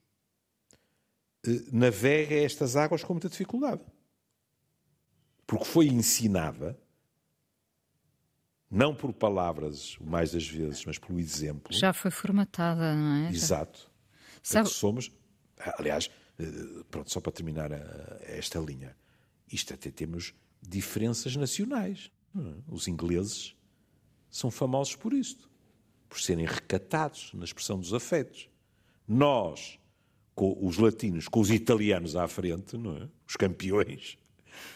eh, 1.46 1.62
navega 1.72 2.34
estas 2.34 2.76
águas 2.76 3.02
com 3.02 3.14
muita 3.14 3.30
dificuldade. 3.30 3.80
Porque 5.46 5.64
foi 5.64 5.87
ensinada, 5.87 6.78
não 8.70 8.94
por 8.94 9.12
palavras, 9.12 9.96
mais 10.00 10.32
das 10.32 10.46
vezes, 10.46 10.84
mas 10.84 10.98
pelo 10.98 11.18
exemplo. 11.18 11.72
Já 11.72 11.92
foi 11.92 12.10
formatada, 12.10 12.94
não 12.94 13.26
é? 13.26 13.30
Exato. 13.30 13.90
Sabe... 14.42 14.68
somos. 14.68 15.10
Aliás, 15.78 16.10
eh, 16.38 16.44
pronto, 16.90 17.10
só 17.10 17.20
para 17.20 17.32
terminar 17.32 17.70
esta 18.22 18.58
linha, 18.58 18.96
isto 19.50 19.75
até 19.75 19.90
temos 19.90 20.34
diferenças 20.62 21.34
nacionais. 21.37 22.10
É? 22.37 22.40
Os 22.68 22.87
ingleses 22.88 23.56
são 24.30 24.50
famosos 24.50 24.94
por 24.94 25.12
isto, 25.12 25.48
por 26.08 26.20
serem 26.20 26.46
recatados 26.46 27.32
na 27.34 27.44
expressão 27.44 27.78
dos 27.78 27.94
afetos. 27.94 28.48
Nós, 29.06 29.78
com 30.34 30.56
os 30.60 30.76
latinos, 30.76 31.26
com 31.26 31.40
os 31.40 31.50
italianos 31.50 32.14
à 32.14 32.28
frente, 32.28 32.76
não 32.76 32.96
é? 32.96 33.08
os 33.26 33.37
campeões, 33.37 34.18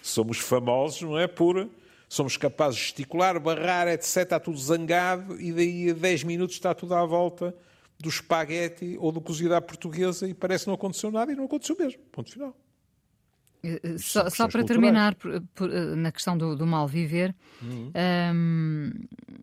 somos 0.03 0.39
famosos, 0.39 1.03
não 1.03 1.19
é? 1.19 1.27
Por 1.27 1.69
somos 2.13 2.37
capazes 2.37 2.79
de 2.79 2.85
gesticular, 2.85 3.41
barrar, 3.41 3.89
etc. 3.89 4.19
Está 4.19 4.39
tudo 4.39 4.59
zangado 4.59 5.41
e 5.41 5.51
daí 5.51 5.91
a 5.91 5.95
10 5.95 6.25
minutos 6.25 6.57
está 6.57 6.75
tudo 6.75 6.95
à 6.95 7.07
volta 7.07 7.57
do 7.99 8.11
espaguete 8.11 8.99
ou 9.01 9.11
do 9.11 9.19
cozido 9.19 9.55
à 9.55 9.63
portuguesa 9.63 10.29
e 10.29 10.35
parece 10.35 10.65
que 10.65 10.69
não 10.69 10.75
aconteceu 10.75 11.11
nada 11.11 11.33
e 11.33 11.35
não 11.35 11.47
aconteceu 11.47 11.75
mesmo. 11.75 12.03
Ponto 12.13 12.31
final. 12.31 12.55
Só, 13.99 14.29
só, 14.29 14.49
para 14.49 14.65
terminar 14.65 15.15
por, 15.15 15.41
por, 15.55 15.73
eh, 15.73 15.95
na 15.95 16.11
questão 16.11 16.37
do, 16.37 16.57
do 16.57 16.67
mal 16.67 16.89
viver, 16.89 17.33
uhum. 17.63 17.93
um, 18.35 18.91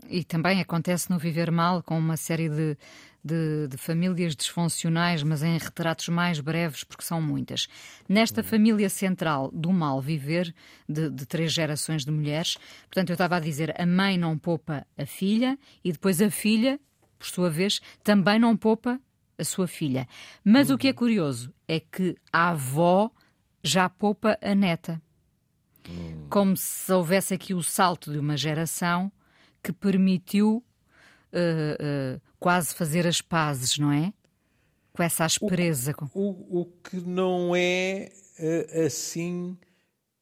e 0.10 0.26
também 0.26 0.60
acontece 0.60 1.10
no 1.10 1.18
viver 1.18 1.50
mal 1.50 1.82
com 1.82 1.98
uma 1.98 2.18
série 2.18 2.50
de, 2.50 2.78
de, 3.24 3.70
de, 3.70 3.78
famílias 3.78 4.36
disfuncionais, 4.36 5.24
mas 5.24 5.42
em 5.42 5.58
retratos 5.58 6.10
mais 6.10 6.42
breves, 6.42 6.84
porque 6.84 7.04
são 7.04 7.22
muitas. 7.22 7.70
Nesta 8.10 8.42
uhum. 8.42 8.48
família 8.48 8.90
central 8.90 9.50
do 9.54 9.72
mal 9.72 10.02
viver, 10.02 10.54
de, 10.88 11.10
de, 11.10 11.26
três 11.26 11.54
gerações 11.54 12.04
de 12.04 12.12
mulheres, 12.12 12.58
portanto, 12.88 13.12
eu 13.12 13.13
estava 13.13 13.38
a 13.38 13.39
dizer, 13.39 13.74
a 13.82 13.86
mãe 13.86 14.17
não 14.17 14.38
poupa 14.38 14.86
a 14.98 15.06
filha 15.06 15.58
e 15.82 15.93
depois 15.93 16.22
a 16.22 16.30
filha, 16.30 16.78
por 17.17 17.26
sua 17.26 17.50
vez, 17.50 17.80
também 18.04 18.38
não 18.38 18.58
poupa 18.58 19.00
a 19.38 19.43
sua 19.46 19.65
filha. 19.65 20.06
Mas 20.43 20.70
uhum. 20.70 20.76
o 20.76 20.78
que 20.78 20.88
é 20.88 20.91
uhum. 20.91 20.98
curioso 20.98 21.54
é 21.70 21.80
que 21.80 22.17
a 22.34 22.50
avó 22.50 23.10
já 23.63 23.89
poupa 23.89 24.38
a 24.41 24.56
neta. 24.56 25.02
Hum. 25.88 26.28
Como 26.30 26.56
se 26.56 26.91
houvesse 26.91 27.34
aqui 27.34 27.54
o 27.54 27.63
salto 27.63 28.12
de 28.12 28.19
uma 28.19 28.38
geração 28.38 29.12
que 29.63 29.72
permitiu 29.72 30.63
uh, 31.34 32.15
uh, 32.15 32.22
quase 32.39 32.74
fazer 32.74 33.08
as 33.08 33.22
pazes, 33.22 33.78
não 33.78 33.91
é? 33.91 34.13
Com 34.93 35.04
essa 35.04 35.26
aspereza. 35.26 35.95
O, 36.13 36.30
o, 36.30 36.62
o 36.62 36.65
que 36.65 36.98
não 36.98 37.56
é 37.56 38.12
uh, 38.39 38.86
assim 38.86 39.58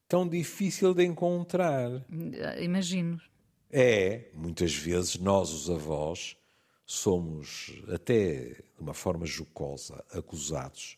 tão 0.07 0.27
difícil 0.27 0.93
de 0.93 1.03
encontrar. 1.03 1.89
Imagino. 2.59 3.19
É, 3.69 4.29
muitas 4.33 4.73
vezes 4.73 5.17
nós, 5.17 5.51
os 5.51 5.69
avós, 5.69 6.37
somos 6.85 7.73
até 7.93 8.53
de 8.53 8.79
uma 8.79 8.93
forma 8.93 9.25
jocosa 9.25 10.03
acusados 10.13 10.97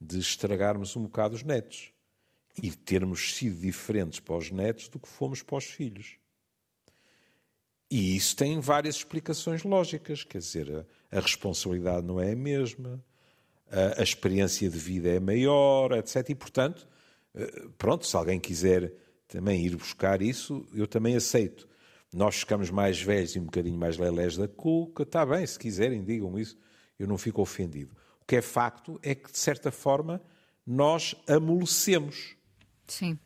de 0.00 0.18
estragarmos 0.18 0.96
um 0.96 1.02
bocado 1.02 1.34
os 1.34 1.42
netos 1.42 1.92
e 2.62 2.70
termos 2.70 3.34
sido 3.34 3.60
diferentes 3.60 4.20
para 4.20 4.36
os 4.36 4.50
netos 4.50 4.88
do 4.88 4.98
que 4.98 5.08
fomos 5.08 5.42
para 5.42 5.58
os 5.58 5.64
filhos. 5.64 6.16
E 7.90 8.16
isso 8.16 8.36
tem 8.36 8.60
várias 8.60 8.96
explicações 8.96 9.62
lógicas, 9.62 10.22
quer 10.22 10.38
dizer, 10.38 10.86
a, 11.10 11.18
a 11.18 11.20
responsabilidade 11.20 12.06
não 12.06 12.20
é 12.20 12.32
a 12.32 12.36
mesma, 12.36 13.02
a, 13.70 14.00
a, 14.00 14.02
experiência 14.02 14.68
de 14.68 14.78
vida 14.78 15.08
é 15.08 15.18
maior, 15.18 15.92
etc. 15.92 16.28
E, 16.28 16.34
portanto, 16.34 16.86
eh, 17.34 17.66
pronto, 17.78 18.06
se 18.06 18.14
alguém 18.14 18.38
quiser 18.38 18.92
também 19.26 19.64
ir 19.64 19.76
buscar 19.76 20.20
isso, 20.20 20.66
eu 20.74 20.86
também 20.86 21.16
aceito. 21.16 21.66
Nós 22.12 22.36
ficamos 22.36 22.70
mais 22.70 23.00
velhos 23.00 23.36
e 23.36 23.38
um 23.38 23.44
bocadinho 23.44 23.78
mais 23.78 23.96
lelés 23.96 24.36
da 24.36 24.48
cuca, 24.48 25.02
está 25.02 25.24
bem, 25.24 25.46
se 25.46 25.58
quiserem, 25.58 26.04
digam 26.04 26.38
isso, 26.38 26.58
eu 26.98 27.06
não 27.06 27.16
fico 27.16 27.40
ofendido 27.40 27.94
que 28.28 28.36
é 28.36 28.42
facto 28.42 29.00
é 29.02 29.14
que, 29.14 29.32
de 29.32 29.38
certa 29.38 29.72
forma, 29.72 30.20
nós 30.66 31.14
amolecemos. 31.26 32.36
Sim. 32.86 33.18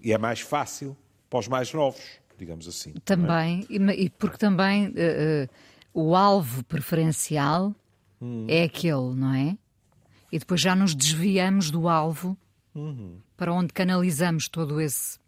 E 0.00 0.12
é 0.12 0.18
mais 0.18 0.40
fácil 0.40 0.96
para 1.30 1.38
os 1.38 1.46
mais 1.46 1.72
novos, 1.72 2.02
digamos 2.36 2.66
assim. 2.66 2.92
É? 2.96 3.00
Também, 3.04 3.64
é? 3.70 3.94
e 3.94 4.10
porque 4.10 4.36
também 4.36 4.88
uh, 4.88 4.90
uh, 4.90 5.48
o 5.94 6.16
alvo 6.16 6.64
preferencial 6.64 7.72
hum. 8.20 8.46
é 8.48 8.64
aquele, 8.64 9.14
não 9.14 9.32
é? 9.32 9.56
E 10.32 10.38
depois 10.40 10.60
já 10.60 10.74
nos 10.74 10.96
desviamos 10.96 11.70
do 11.70 11.88
alvo 11.88 12.36
uhum. 12.74 13.20
para 13.36 13.52
onde 13.52 13.72
canalizamos 13.72 14.48
todo 14.48 14.80
esse 14.80 15.19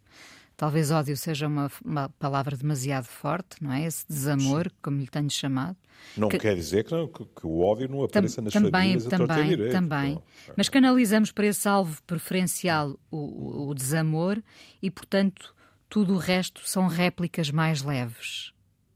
Talvez 0.63 0.93
ódio 0.93 1.17
seja 1.17 1.49
uma, 1.49 1.69
uma 1.85 2.09
palavra 2.21 2.57
demasiado 2.57 3.07
forte, 3.07 3.61
não 3.61 3.73
é? 3.73 3.85
Esse 3.85 4.07
desamor, 4.07 4.69
Sim. 4.69 4.77
como 4.81 5.01
lhe 5.01 5.09
tenho 5.09 5.29
chamado. 5.29 5.77
Não 6.17 6.29
que, 6.29 6.39
quer 6.39 6.55
dizer 6.55 6.85
que, 6.85 7.09
que, 7.09 7.25
que, 7.25 7.45
o 7.45 7.63
ódio 7.63 7.89
não 7.89 8.05
apareça 8.05 8.37
tam, 8.37 8.45
nas 8.45 8.53
também, 8.53 8.71
famílias 8.71 9.05
também, 9.07 9.49
direito, 9.49 9.73
também. 9.73 10.13
Então, 10.13 10.55
Mas 10.57 10.69
canalizamos 10.69 11.33
para 11.33 11.47
esse 11.47 11.69
alvo 11.69 12.01
preferencial 12.05 12.97
o, 13.11 13.17
o, 13.17 13.71
o 13.71 13.75
desamor 13.75 14.41
e, 14.81 14.89
portanto, 14.89 15.53
tudo 15.89 16.15
o 16.15 16.17
resto 16.17 16.61
são 16.65 16.87
réplicas 16.87 17.51
mais 17.51 17.83
leves. 17.83 18.53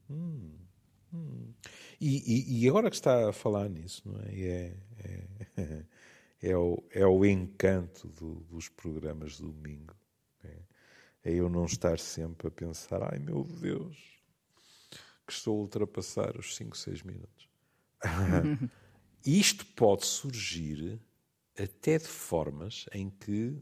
Hum, 0.09 0.53
hum. 1.13 1.53
E, 2.01 2.61
e, 2.61 2.63
e, 2.63 2.69
agora 2.69 2.89
que 2.91 2.95
está 2.95 3.29
a 3.29 3.33
falar 3.33 3.69
nisso, 3.69 4.03
não 4.07 4.21
é? 4.21 4.41
É, 4.41 4.77
é, 5.57 5.83
é, 6.49 6.57
o, 6.57 6.81
é 6.93 7.05
o 7.05 7.25
encanto 7.25 8.07
do, 8.07 8.35
dos 8.53 8.69
programas 8.69 9.39
de 9.39 9.43
domingo 9.43 9.97
é 11.27 11.33
eu 11.33 11.49
não 11.49 11.65
estar 11.65 11.99
sempre 11.99 12.47
a 12.47 12.51
pensar, 12.53 13.03
ai 13.03 13.19
meu 13.19 13.43
Deus, 13.43 13.97
que 15.27 15.33
estou 15.33 15.59
a 15.59 15.63
ultrapassar 15.63 16.37
os 16.39 16.55
5, 16.55 16.77
6 16.77 17.03
minutos. 17.03 17.49
Isto 19.27 19.67
pode 19.75 20.07
surgir 20.07 21.01
até 21.59 21.99
de 21.99 22.07
formas 22.07 22.87
em 22.93 23.11
que, 23.11 23.61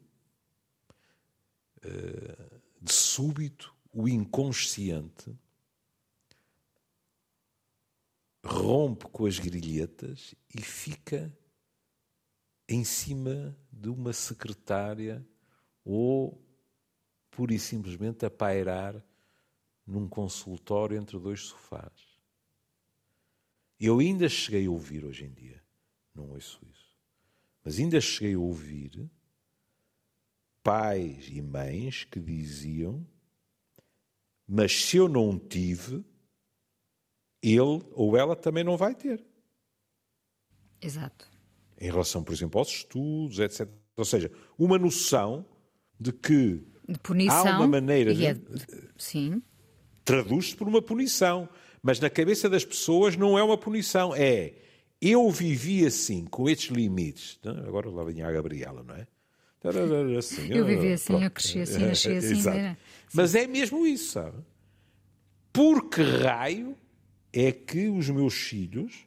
eh, 1.82 2.60
de 2.82 2.92
súbito, 2.92 3.74
o 3.90 4.06
inconsciente 4.06 5.34
rompe 8.44 9.06
com 9.06 9.24
as 9.24 9.38
grilhetas 9.38 10.34
e 10.54 10.60
fica 10.60 11.34
em 12.68 12.84
cima 12.84 13.56
de 13.72 13.88
uma 13.88 14.12
secretária 14.12 15.26
ou 15.82 16.43
pura 17.34 17.54
e 17.54 17.58
simplesmente 17.58 18.24
a 18.24 18.30
pairar 18.30 19.02
num 19.86 20.08
consultório 20.08 20.96
entre 20.96 21.18
dois 21.18 21.40
sofás. 21.40 22.18
Eu 23.78 23.98
ainda 23.98 24.28
cheguei 24.28 24.66
a 24.66 24.70
ouvir 24.70 25.04
hoje 25.04 25.24
em 25.24 25.32
dia, 25.32 25.62
não 26.14 26.30
ouço 26.30 26.60
isso, 26.70 26.96
mas 27.62 27.78
ainda 27.78 28.00
cheguei 28.00 28.34
a 28.34 28.38
ouvir 28.38 29.10
pais 30.62 31.28
e 31.28 31.42
mães 31.42 32.04
que 32.04 32.18
diziam 32.18 33.06
Mas 34.46 34.84
se 34.84 34.96
eu 34.96 35.08
não 35.08 35.38
tive, 35.38 36.04
ele 37.42 37.82
ou 37.92 38.16
ela 38.16 38.36
também 38.36 38.64
não 38.64 38.76
vai 38.76 38.94
ter. 38.94 39.24
Exato. 40.80 41.30
Em 41.78 41.90
relação, 41.90 42.22
por 42.22 42.32
exemplo, 42.32 42.58
aos 42.58 42.68
estudos, 42.68 43.38
etc. 43.38 43.68
Ou 43.96 44.04
seja, 44.04 44.30
uma 44.58 44.78
noção 44.78 45.46
de 45.98 46.12
que 46.12 46.73
de 46.88 46.98
punição, 46.98 47.46
há 47.46 47.56
uma 47.56 47.68
maneira 47.68 48.14
de. 48.14 48.26
É... 48.26 48.36
Sim. 48.96 49.42
Traduz-se 50.04 50.54
por 50.54 50.68
uma 50.68 50.82
punição. 50.82 51.48
Mas 51.82 52.00
na 52.00 52.08
cabeça 52.08 52.48
das 52.48 52.64
pessoas 52.64 53.16
não 53.16 53.38
é 53.38 53.42
uma 53.42 53.58
punição. 53.58 54.14
É 54.14 54.54
eu 55.00 55.30
vivi 55.30 55.84
assim, 55.84 56.24
com 56.24 56.48
estes 56.48 56.70
limites. 56.70 57.38
Agora 57.66 57.90
lá 57.90 58.02
vem 58.04 58.22
a 58.22 58.32
Gabriela, 58.32 58.82
não 58.82 58.94
é? 58.94 59.06
Assim, 60.18 60.52
eu 60.52 60.64
vivi 60.64 60.92
assim, 60.92 61.06
pronto. 61.06 61.24
eu 61.24 61.30
cresci 61.30 61.60
assim, 61.60 61.86
nasci 61.86 62.12
assim. 62.16 62.48
Era... 62.48 62.78
Mas 63.12 63.34
é 63.34 63.46
mesmo 63.46 63.86
isso, 63.86 64.12
sabe? 64.12 64.36
Por 65.52 65.88
que 65.88 66.02
raio 66.02 66.76
é 67.32 67.52
que 67.52 67.88
os 67.88 68.10
meus 68.10 68.34
filhos 68.34 69.06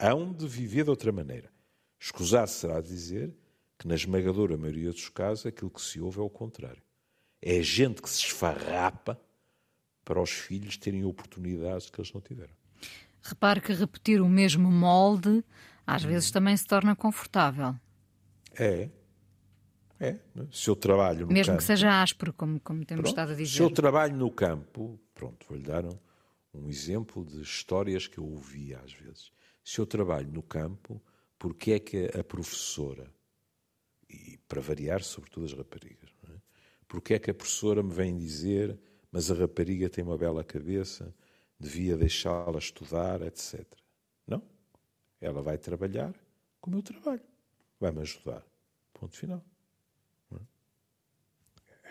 hão 0.00 0.32
de 0.32 0.48
viver 0.48 0.84
de 0.84 0.90
outra 0.90 1.12
maneira? 1.12 1.50
Escusar 1.98 2.48
será 2.48 2.80
dizer 2.80 3.32
que, 3.82 3.88
na 3.88 3.96
esmagadora 3.96 4.56
maioria 4.56 4.90
dos 4.90 5.08
casos, 5.08 5.46
aquilo 5.46 5.70
que 5.70 5.80
se 5.80 6.00
ouve 6.00 6.20
é 6.20 6.22
o 6.22 6.30
contrário. 6.30 6.82
É 7.40 7.60
gente 7.62 8.00
que 8.00 8.08
se 8.08 8.20
esfarrapa 8.20 9.20
para 10.04 10.22
os 10.22 10.30
filhos 10.30 10.76
terem 10.76 11.04
oportunidades 11.04 11.90
que 11.90 12.00
eles 12.00 12.12
não 12.12 12.20
tiveram. 12.20 12.54
Repare 13.20 13.60
que 13.60 13.72
repetir 13.72 14.20
o 14.20 14.28
mesmo 14.28 14.70
molde 14.70 15.44
às 15.84 16.04
vezes 16.04 16.30
também 16.30 16.56
se 16.56 16.64
torna 16.64 16.94
confortável. 16.94 17.74
É, 18.58 18.88
é. 19.98 20.18
Se 20.52 20.70
eu 20.70 20.76
trabalho 20.76 21.26
no 21.26 21.32
Mesmo 21.32 21.52
campo, 21.52 21.58
que 21.58 21.64
seja 21.64 22.02
áspero, 22.02 22.32
como, 22.32 22.60
como 22.60 22.84
temos 22.84 23.02
pronto, 23.02 23.12
estado 23.12 23.32
a 23.32 23.34
dizer. 23.34 23.56
Se 23.56 23.62
eu 23.62 23.70
trabalho 23.70 24.16
no 24.16 24.30
campo, 24.30 24.98
pronto, 25.12 25.44
vou-lhe 25.48 25.64
dar 25.64 25.84
um, 25.84 25.98
um 26.54 26.68
exemplo 26.68 27.24
de 27.24 27.40
histórias 27.40 28.06
que 28.06 28.18
eu 28.18 28.24
ouvi 28.24 28.74
às 28.74 28.92
vezes. 28.92 29.32
Se 29.64 29.80
eu 29.80 29.86
trabalho 29.86 30.30
no 30.30 30.42
campo, 30.42 31.02
porque 31.36 31.72
é 31.72 31.78
que 31.80 32.10
a 32.16 32.22
professora, 32.22 33.12
e 34.12 34.38
para 34.48 34.60
variar, 34.60 35.02
sobretudo 35.02 35.46
as 35.46 35.52
raparigas, 35.52 36.10
não 36.26 36.34
é? 36.34 36.38
porque 36.86 37.14
é 37.14 37.18
que 37.18 37.30
a 37.30 37.34
professora 37.34 37.82
me 37.82 37.92
vem 37.92 38.16
dizer, 38.16 38.78
mas 39.10 39.30
a 39.30 39.34
rapariga 39.34 39.88
tem 39.88 40.04
uma 40.04 40.18
bela 40.18 40.44
cabeça, 40.44 41.14
devia 41.58 41.96
deixá-la 41.96 42.58
estudar, 42.58 43.22
etc. 43.22 43.64
Não. 44.26 44.42
Ela 45.20 45.40
vai 45.40 45.56
trabalhar 45.56 46.14
como 46.60 46.76
eu 46.76 46.82
trabalho. 46.82 47.22
Vai-me 47.80 48.00
ajudar. 48.00 48.44
Ponto 48.92 49.16
final. 49.16 49.42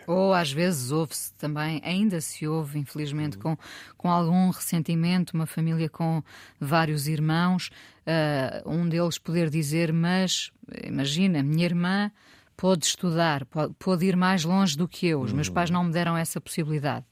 Ou 0.07 0.33
às 0.33 0.51
vezes 0.51 0.91
ouve-se 0.91 1.33
também, 1.35 1.81
ainda 1.83 2.19
se 2.21 2.47
ouve, 2.47 2.79
infelizmente, 2.79 3.37
com, 3.37 3.57
com 3.97 4.09
algum 4.09 4.49
ressentimento, 4.49 5.33
uma 5.33 5.45
família 5.45 5.89
com 5.89 6.23
vários 6.59 7.07
irmãos, 7.07 7.69
uh, 8.05 8.69
um 8.69 8.87
deles 8.87 9.17
poder 9.17 9.49
dizer: 9.49 9.93
Mas 9.93 10.51
imagina, 10.83 11.43
minha 11.43 11.65
irmã 11.65 12.11
pôde 12.57 12.85
estudar, 12.85 13.45
pôde 13.79 14.05
ir 14.05 14.15
mais 14.15 14.43
longe 14.43 14.77
do 14.77 14.87
que 14.87 15.07
eu, 15.07 15.21
os 15.21 15.33
meus 15.33 15.49
pais 15.49 15.69
não 15.69 15.83
me 15.83 15.91
deram 15.91 16.15
essa 16.15 16.39
possibilidade. 16.39 17.05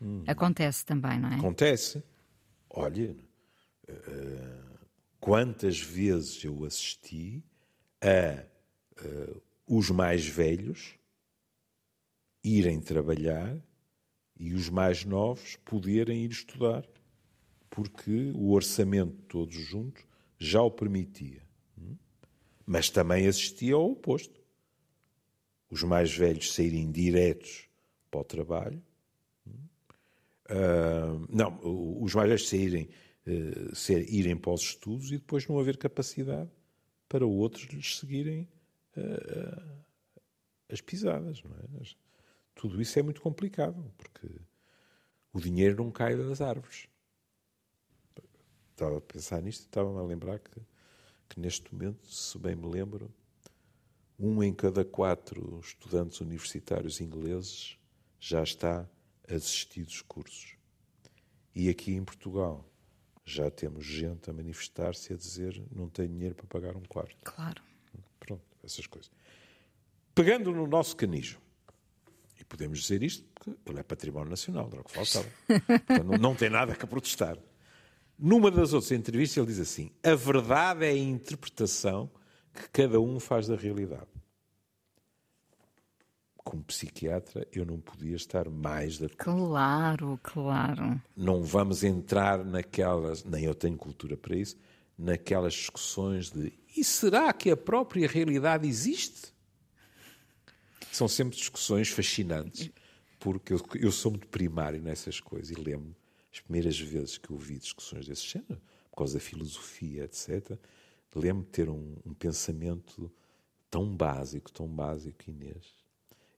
Hum. 0.00 0.22
Acontece 0.26 0.84
também, 0.84 1.18
não 1.18 1.30
é? 1.30 1.36
Acontece. 1.36 2.02
Olha, 2.70 3.16
uh, 3.88 4.86
quantas 5.20 5.80
vezes 5.80 6.44
eu 6.44 6.64
assisti 6.64 7.42
a 8.00 8.42
uh, 9.02 9.42
os 9.66 9.90
mais 9.90 10.26
velhos 10.26 10.94
irem 12.46 12.80
trabalhar 12.80 13.60
e 14.38 14.54
os 14.54 14.68
mais 14.68 15.04
novos 15.04 15.56
poderem 15.64 16.22
ir 16.22 16.30
estudar, 16.30 16.86
porque 17.68 18.30
o 18.34 18.52
orçamento 18.52 19.16
todos 19.26 19.56
juntos 19.56 20.04
já 20.38 20.62
o 20.62 20.70
permitia. 20.70 21.42
Mas 22.64 22.88
também 22.90 23.26
assistia 23.26 23.74
ao 23.74 23.90
oposto. 23.92 24.40
Os 25.70 25.82
mais 25.82 26.14
velhos 26.14 26.52
saírem 26.52 26.90
diretos 26.90 27.68
para 28.10 28.20
o 28.20 28.24
trabalho. 28.24 28.82
Uh, 30.48 31.26
não, 31.28 31.58
os 32.02 32.14
mais 32.14 32.28
velhos 32.28 32.48
saírem, 32.48 32.88
uh, 33.26 33.74
ser, 33.74 34.08
irem 34.12 34.36
para 34.36 34.52
os 34.52 34.62
estudos 34.62 35.10
e 35.10 35.18
depois 35.18 35.46
não 35.48 35.58
haver 35.58 35.76
capacidade 35.76 36.50
para 37.08 37.26
outros 37.26 37.64
lhes 37.66 37.98
seguirem 37.98 38.48
uh, 38.96 39.82
as 40.68 40.80
pisadas. 40.80 41.42
Não 41.42 41.52
é? 41.56 42.05
Tudo 42.56 42.80
isso 42.80 42.98
é 42.98 43.02
muito 43.02 43.20
complicado, 43.20 43.92
porque 43.98 44.28
o 45.32 45.38
dinheiro 45.38 45.76
não 45.76 45.90
cai 45.92 46.16
das 46.16 46.40
árvores. 46.40 46.88
Estava 48.72 48.96
a 48.96 49.00
pensar 49.00 49.42
nisto 49.42 49.62
e 49.62 49.66
estava-me 49.66 49.98
a 49.98 50.02
lembrar 50.02 50.38
que, 50.38 50.60
que, 51.28 51.38
neste 51.38 51.72
momento, 51.72 52.06
se 52.10 52.36
bem 52.38 52.56
me 52.56 52.66
lembro, 52.66 53.14
um 54.18 54.42
em 54.42 54.54
cada 54.54 54.84
quatro 54.86 55.60
estudantes 55.60 56.20
universitários 56.20 56.98
ingleses 57.00 57.78
já 58.18 58.42
está 58.42 58.88
a 59.28 59.32
desistir 59.32 59.84
dos 59.84 60.00
cursos. 60.00 60.56
E 61.54 61.68
aqui 61.68 61.92
em 61.92 62.04
Portugal 62.04 62.66
já 63.22 63.50
temos 63.50 63.84
gente 63.84 64.30
a 64.30 64.32
manifestar-se 64.32 65.12
a 65.12 65.16
dizer 65.16 65.62
não 65.70 65.90
tem 65.90 66.08
dinheiro 66.08 66.34
para 66.34 66.46
pagar 66.46 66.74
um 66.74 66.84
quarto. 66.84 67.16
Claro. 67.22 67.62
Pronto, 68.18 68.44
essas 68.64 68.86
coisas. 68.86 69.10
Pegando 70.14 70.52
no 70.52 70.66
nosso 70.66 70.96
canijo, 70.96 71.38
podemos 72.48 72.80
dizer 72.80 73.02
isto 73.02 73.24
porque 73.34 73.54
ele 73.66 73.80
é 73.80 73.82
património 73.82 74.30
nacional, 74.30 74.68
era 74.72 74.80
o 74.80 74.84
que 74.84 74.92
faltava. 74.92 75.28
não, 76.04 76.18
não 76.18 76.34
tem 76.34 76.50
nada 76.50 76.74
que 76.74 76.86
protestar. 76.86 77.38
Numa 78.18 78.50
das 78.50 78.72
outras 78.72 78.92
entrevistas, 78.92 79.36
ele 79.36 79.46
diz 79.46 79.60
assim: 79.60 79.90
a 80.02 80.14
verdade 80.14 80.84
é 80.84 80.90
a 80.90 80.96
interpretação 80.96 82.10
que 82.54 82.68
cada 82.70 83.00
um 83.00 83.20
faz 83.20 83.46
da 83.46 83.56
realidade. 83.56 84.06
Como 86.36 86.62
psiquiatra, 86.62 87.46
eu 87.52 87.66
não 87.66 87.80
podia 87.80 88.14
estar 88.14 88.48
mais 88.48 88.98
de 88.98 89.06
acordo. 89.06 89.48
Claro, 89.48 90.20
claro. 90.22 91.02
Não 91.16 91.42
vamos 91.42 91.82
entrar 91.82 92.44
naquelas, 92.44 93.24
nem 93.24 93.44
eu 93.44 93.54
tenho 93.54 93.76
cultura 93.76 94.16
para 94.16 94.36
isso, 94.36 94.56
naquelas 94.96 95.54
discussões 95.54 96.30
de 96.30 96.52
e 96.76 96.84
será 96.84 97.32
que 97.32 97.50
a 97.50 97.56
própria 97.56 98.06
realidade 98.06 98.68
existe? 98.68 99.34
São 100.96 101.06
sempre 101.06 101.36
discussões 101.36 101.90
fascinantes, 101.90 102.70
porque 103.18 103.52
eu, 103.52 103.60
eu 103.74 103.92
sou 103.92 104.12
muito 104.12 104.26
primário 104.28 104.80
nessas 104.80 105.20
coisas 105.20 105.50
e 105.50 105.60
lembro 105.60 105.94
as 106.32 106.40
primeiras 106.40 106.80
vezes 106.80 107.18
que 107.18 107.30
ouvi 107.30 107.58
discussões 107.58 108.06
desse 108.06 108.26
género, 108.26 108.58
por 108.90 108.96
causa 108.96 109.18
da 109.18 109.20
filosofia, 109.20 110.04
etc., 110.04 110.58
lembro 111.14 111.42
de 111.44 111.50
ter 111.50 111.68
um, 111.68 111.96
um 112.02 112.14
pensamento 112.14 113.12
tão 113.70 113.94
básico, 113.94 114.50
tão 114.50 114.66
básico, 114.66 115.28
Inês. 115.28 115.66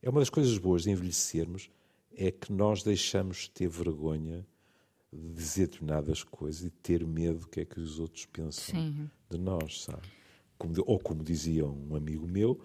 É 0.03 0.11
uma 0.11 0.19
das 0.19 0.29
coisas 0.29 0.59
boas 0.59 0.83
de 0.83 0.91
envelhecermos, 0.91 1.71
é 2.11 2.33
que 2.33 2.53
nós 2.53 2.83
deixamos 2.83 3.43
de 3.43 3.51
ter 3.51 3.69
vergonha 3.69 4.45
de 5.13 5.35
dizer 5.35 5.69
determinadas 5.69 6.25
coisas 6.25 6.65
e 6.65 6.71
ter 6.71 7.07
medo 7.07 7.39
do 7.41 7.49
que 7.49 7.61
é 7.61 7.65
que 7.65 7.79
os 7.79 8.01
outros 8.01 8.27
pensam 8.27 8.75
Sim. 8.75 9.09
de 9.31 9.39
nós, 9.39 9.85
sabe? 9.85 10.09
Como, 10.59 10.75
ou 10.85 10.99
como 10.99 11.23
dizia 11.23 11.65
um 11.65 11.95
amigo 11.95 12.27
meu, 12.27 12.61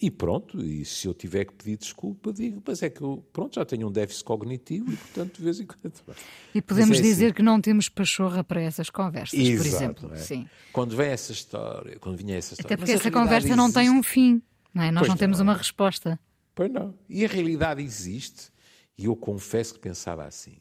e 0.00 0.10
pronto, 0.10 0.64
e 0.64 0.84
se 0.84 1.08
eu 1.08 1.14
tiver 1.14 1.44
que 1.44 1.52
pedir 1.52 1.76
desculpa, 1.76 2.32
digo, 2.32 2.62
mas 2.64 2.82
é 2.82 2.90
que 2.90 3.02
eu, 3.02 3.24
pronto, 3.32 3.56
já 3.56 3.64
tenho 3.64 3.88
um 3.88 3.90
déficit 3.90 4.24
cognitivo 4.24 4.92
e, 4.92 4.96
portanto, 4.96 5.36
de 5.36 5.42
vez 5.42 5.60
em 5.60 5.66
quando. 5.66 5.92
E 6.54 6.62
podemos 6.62 6.98
é 6.98 7.02
dizer 7.02 7.26
assim. 7.26 7.34
que 7.34 7.42
não 7.42 7.60
temos 7.60 7.88
pachorra 7.88 8.42
para 8.42 8.60
essas 8.60 8.90
conversas, 8.90 9.38
Exato, 9.38 9.62
por 9.62 9.66
exemplo. 9.66 10.14
É? 10.14 10.16
Sim. 10.16 10.48
Quando 10.72 10.96
vem 10.96 11.08
essa 11.08 11.32
história, 11.32 11.98
quando 11.98 12.16
vinha 12.16 12.36
essa 12.36 12.54
história. 12.54 12.74
Até 12.74 12.76
porque 12.76 12.92
essa 12.92 13.10
conversa 13.10 13.48
existe. 13.48 13.56
não 13.56 13.72
tem 13.72 13.90
um 13.90 14.02
fim, 14.02 14.40
não 14.72 14.82
é? 14.82 14.90
Nós 14.90 15.00
pois 15.00 15.08
não 15.08 15.16
temos 15.16 15.40
uma 15.40 15.54
resposta. 15.54 16.18
Pois 16.54 16.70
não. 16.70 16.94
E 17.08 17.24
a 17.24 17.28
realidade 17.28 17.82
existe. 17.82 18.50
E 18.96 19.04
eu 19.04 19.14
confesso 19.14 19.74
que 19.74 19.80
pensava 19.80 20.24
assim: 20.24 20.58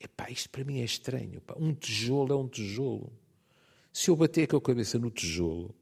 epá, 0.00 0.30
isto 0.30 0.50
para 0.50 0.64
mim 0.64 0.80
é 0.80 0.84
estranho. 0.84 1.36
Epá. 1.36 1.54
Um 1.58 1.74
tijolo 1.74 2.32
é 2.32 2.36
um 2.36 2.48
tijolo. 2.48 3.12
Se 3.92 4.10
eu 4.10 4.16
bater 4.16 4.48
com 4.48 4.56
a 4.56 4.60
cabeça 4.60 4.98
no 4.98 5.10
tijolo, 5.10 5.74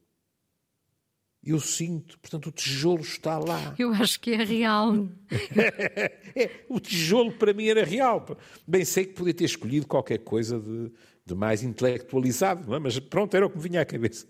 eu 1.45 1.59
sinto, 1.59 2.17
portanto, 2.19 2.47
o 2.47 2.51
tijolo 2.51 3.01
está 3.01 3.37
lá. 3.37 3.75
Eu 3.77 3.91
acho 3.93 4.19
que 4.19 4.31
é 4.31 4.43
real. 4.43 5.09
é, 6.35 6.65
o 6.69 6.79
tijolo 6.79 7.33
para 7.33 7.53
mim 7.53 7.67
era 7.67 7.83
real. 7.83 8.25
Bem, 8.65 8.85
sei 8.85 9.05
que 9.05 9.13
podia 9.13 9.33
ter 9.33 9.43
escolhido 9.43 9.85
qualquer 9.85 10.19
coisa 10.19 10.57
de, 10.57 10.89
de 11.25 11.35
mais 11.35 11.61
intelectualizado, 11.61 12.73
é? 12.73 12.79
mas 12.79 12.97
pronto, 12.97 13.35
era 13.35 13.45
o 13.45 13.49
que 13.49 13.57
me 13.57 13.63
vinha 13.63 13.81
à 13.81 13.85
cabeça. 13.85 14.25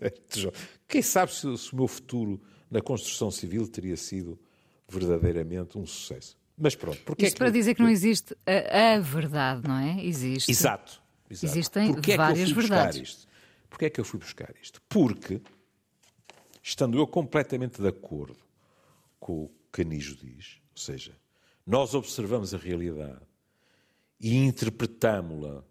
Quem 0.88 1.02
sabe 1.02 1.32
se, 1.32 1.56
se, 1.56 1.72
o 1.72 1.76
meu 1.76 1.86
futuro 1.86 2.40
na 2.68 2.80
construção 2.80 3.30
civil 3.30 3.68
teria 3.68 3.96
sido 3.96 4.36
verdadeiramente 4.88 5.78
um 5.78 5.86
sucesso. 5.86 6.36
Mas 6.58 6.74
pronto, 6.74 7.00
porque 7.04 7.26
Isto 7.26 7.36
é 7.36 7.38
para 7.38 7.50
dizer 7.50 7.74
que 7.74 7.82
não 7.82 7.88
existe 7.88 8.36
a, 8.44 8.94
a, 8.94 9.00
verdade, 9.00 9.68
não 9.68 9.78
é? 9.78 10.04
Existe. 10.04 10.50
Exato. 10.50 11.00
exato. 11.30 11.46
Existem 11.52 11.92
porque 11.92 12.16
várias 12.16 12.50
é 12.50 12.54
verdades. 12.54 13.00
Isto? 13.00 13.28
Porquê 13.70 13.86
é 13.86 13.90
que 13.90 14.00
eu 14.00 14.04
fui 14.04 14.20
buscar 14.20 14.52
isto? 14.60 14.80
Porque 14.88 15.40
estando 16.66 16.98
eu 16.98 17.06
completamente 17.06 17.80
de 17.80 17.86
acordo 17.86 18.38
com 19.20 19.44
o 19.44 19.48
que 19.48 19.54
Canijo 19.84 20.16
diz, 20.16 20.62
ou 20.70 20.78
seja, 20.78 21.14
nós 21.66 21.94
observamos 21.94 22.54
a 22.54 22.58
realidade 22.58 23.20
e 24.18 24.34
interpretámo-la 24.34 25.62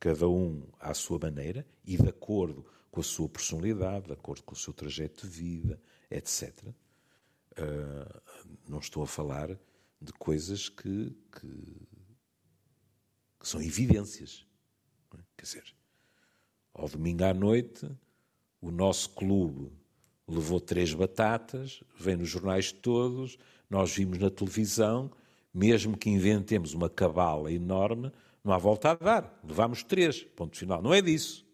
cada 0.00 0.28
um 0.28 0.66
à 0.80 0.92
sua 0.92 1.20
maneira 1.20 1.64
e 1.84 1.96
de 1.96 2.08
acordo 2.08 2.66
com 2.90 3.00
a 3.00 3.04
sua 3.04 3.28
personalidade, 3.28 4.06
de 4.06 4.12
acordo 4.12 4.42
com 4.42 4.54
o 4.54 4.58
seu 4.58 4.72
trajeto 4.72 5.28
de 5.28 5.32
vida, 5.32 5.80
etc. 6.10 6.52
Uh, 6.66 6.74
ah, 7.56 8.22
não 8.68 8.80
estou 8.80 9.04
a 9.04 9.06
falar 9.06 9.56
de 10.00 10.12
coisas 10.14 10.68
que, 10.68 11.16
que, 11.30 11.46
que 13.38 13.48
são 13.48 13.62
evidências. 13.62 14.44
É? 15.14 15.18
Quer 15.36 15.44
dizer, 15.44 15.74
ao 16.74 16.88
domingo 16.88 17.22
à 17.24 17.34
noite, 17.34 17.88
o 18.60 18.70
nosso 18.70 19.10
clube 19.10 19.79
levou 20.30 20.60
três 20.60 20.94
batatas, 20.94 21.82
vem 21.98 22.16
nos 22.16 22.28
jornais 22.28 22.72
todos, 22.72 23.38
nós 23.68 23.94
vimos 23.94 24.18
na 24.18 24.30
televisão, 24.30 25.10
mesmo 25.52 25.96
que 25.96 26.10
inventemos 26.10 26.74
uma 26.74 26.88
cabala 26.88 27.52
enorme, 27.52 28.12
não 28.42 28.52
há 28.52 28.58
volta 28.58 28.90
a 28.90 28.94
dar. 28.94 29.40
Levamos 29.46 29.82
três, 29.82 30.22
ponto 30.22 30.56
final. 30.56 30.80
Não 30.80 30.94
é 30.94 31.02
disso. 31.02 31.46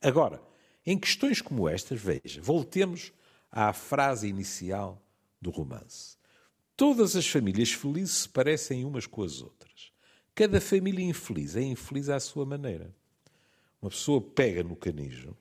Agora, 0.00 0.42
em 0.86 0.98
questões 0.98 1.42
como 1.42 1.68
estas, 1.68 2.00
veja, 2.00 2.40
voltemos 2.40 3.12
à 3.50 3.72
frase 3.72 4.28
inicial 4.28 5.02
do 5.40 5.50
romance. 5.50 6.16
Todas 6.76 7.16
as 7.16 7.26
famílias 7.26 7.72
felizes 7.72 8.22
se 8.22 8.28
parecem 8.28 8.84
umas 8.84 9.06
com 9.06 9.22
as 9.22 9.42
outras. 9.42 9.92
Cada 10.34 10.60
família 10.60 11.04
infeliz 11.04 11.56
é 11.56 11.62
infeliz 11.62 12.08
à 12.08 12.18
sua 12.18 12.46
maneira. 12.46 12.94
Uma 13.82 13.90
pessoa 13.90 14.20
pega 14.20 14.62
no 14.62 14.76
canijo 14.76 15.36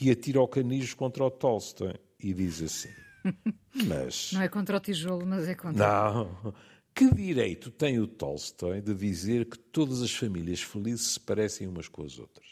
e 0.00 0.10
atira 0.10 0.40
o 0.40 0.48
canijo 0.48 0.96
contra 0.96 1.24
o 1.24 1.30
Tolstói 1.30 1.94
e 2.18 2.32
diz 2.32 2.62
assim: 2.62 2.92
Mas. 3.86 4.32
Não 4.32 4.42
é 4.42 4.48
contra 4.48 4.76
o 4.76 4.80
tijolo, 4.80 5.26
mas 5.26 5.48
é 5.48 5.54
contra. 5.54 5.86
Não. 5.86 6.54
Que 6.94 7.12
direito 7.14 7.70
tem 7.70 7.98
o 7.98 8.06
Tolstói 8.06 8.80
de 8.80 8.94
dizer 8.94 9.44
que 9.44 9.58
todas 9.58 10.00
as 10.00 10.12
famílias 10.14 10.62
felizes 10.62 11.08
se 11.08 11.20
parecem 11.20 11.66
umas 11.66 11.88
com 11.88 12.02
as 12.02 12.18
outras? 12.18 12.46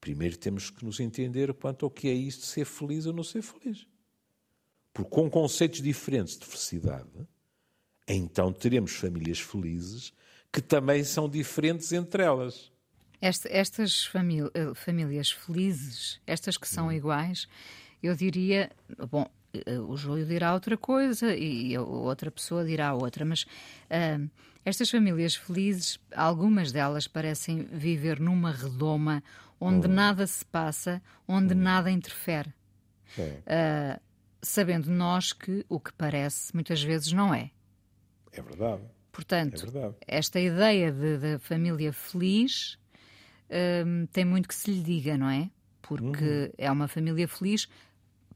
Primeiro 0.00 0.36
temos 0.36 0.68
que 0.68 0.84
nos 0.84 1.00
entender 1.00 1.54
quanto 1.54 1.86
ao 1.86 1.90
que 1.90 2.08
é 2.08 2.12
isto 2.12 2.40
de 2.40 2.46
ser 2.46 2.64
feliz 2.64 3.06
ou 3.06 3.12
não 3.12 3.22
ser 3.22 3.40
feliz. 3.40 3.86
Porque 4.92 5.10
com 5.10 5.30
conceitos 5.30 5.80
diferentes 5.80 6.36
de 6.38 6.44
felicidade, 6.44 7.08
então 8.06 8.52
teremos 8.52 8.92
famílias 8.92 9.40
felizes 9.40 10.12
que 10.52 10.60
também 10.60 11.02
são 11.04 11.28
diferentes 11.28 11.92
entre 11.92 12.22
elas. 12.22 12.70
Esta, 13.24 13.48
estas 13.50 14.10
eh, 14.52 14.74
famílias 14.74 15.30
felizes, 15.32 16.20
estas 16.26 16.58
que 16.58 16.68
são 16.68 16.88
hum. 16.88 16.92
iguais, 16.92 17.48
eu 18.02 18.14
diria, 18.14 18.70
bom, 19.10 19.26
eh, 19.54 19.78
o 19.78 19.96
Júlio 19.96 20.26
dirá 20.26 20.52
outra 20.52 20.76
coisa 20.76 21.34
e 21.34 21.78
outra 21.78 22.30
pessoa 22.30 22.62
dirá 22.66 22.92
outra, 22.92 23.24
mas 23.24 23.44
uh, 23.44 24.30
estas 24.62 24.90
famílias 24.90 25.36
felizes, 25.36 25.98
algumas 26.14 26.70
delas 26.70 27.08
parecem 27.08 27.62
viver 27.62 28.20
numa 28.20 28.52
redoma 28.52 29.24
onde 29.58 29.88
hum. 29.88 29.92
nada 29.94 30.26
se 30.26 30.44
passa, 30.44 31.00
onde 31.26 31.54
hum. 31.54 31.58
nada 31.58 31.90
interfere. 31.90 32.52
Uh, 33.18 33.98
sabendo 34.42 34.90
nós 34.90 35.32
que 35.32 35.64
o 35.66 35.80
que 35.80 35.94
parece 35.94 36.52
muitas 36.52 36.82
vezes 36.82 37.10
não 37.10 37.32
é. 37.32 37.50
É 38.32 38.42
verdade. 38.42 38.82
Portanto, 39.10 39.62
é 39.62 39.70
verdade. 39.70 39.94
esta 40.06 40.38
ideia 40.38 40.92
de, 40.92 41.16
de 41.16 41.38
família 41.38 41.90
feliz 41.90 42.78
uh, 43.50 44.06
tem 44.12 44.24
muito 44.24 44.48
que 44.48 44.54
se 44.54 44.70
lhe 44.70 44.82
diga, 44.82 45.16
não 45.16 45.28
é? 45.28 45.50
Porque 45.82 46.24
uhum. 46.24 46.52
é 46.56 46.70
uma 46.70 46.88
família 46.88 47.28
feliz 47.28 47.68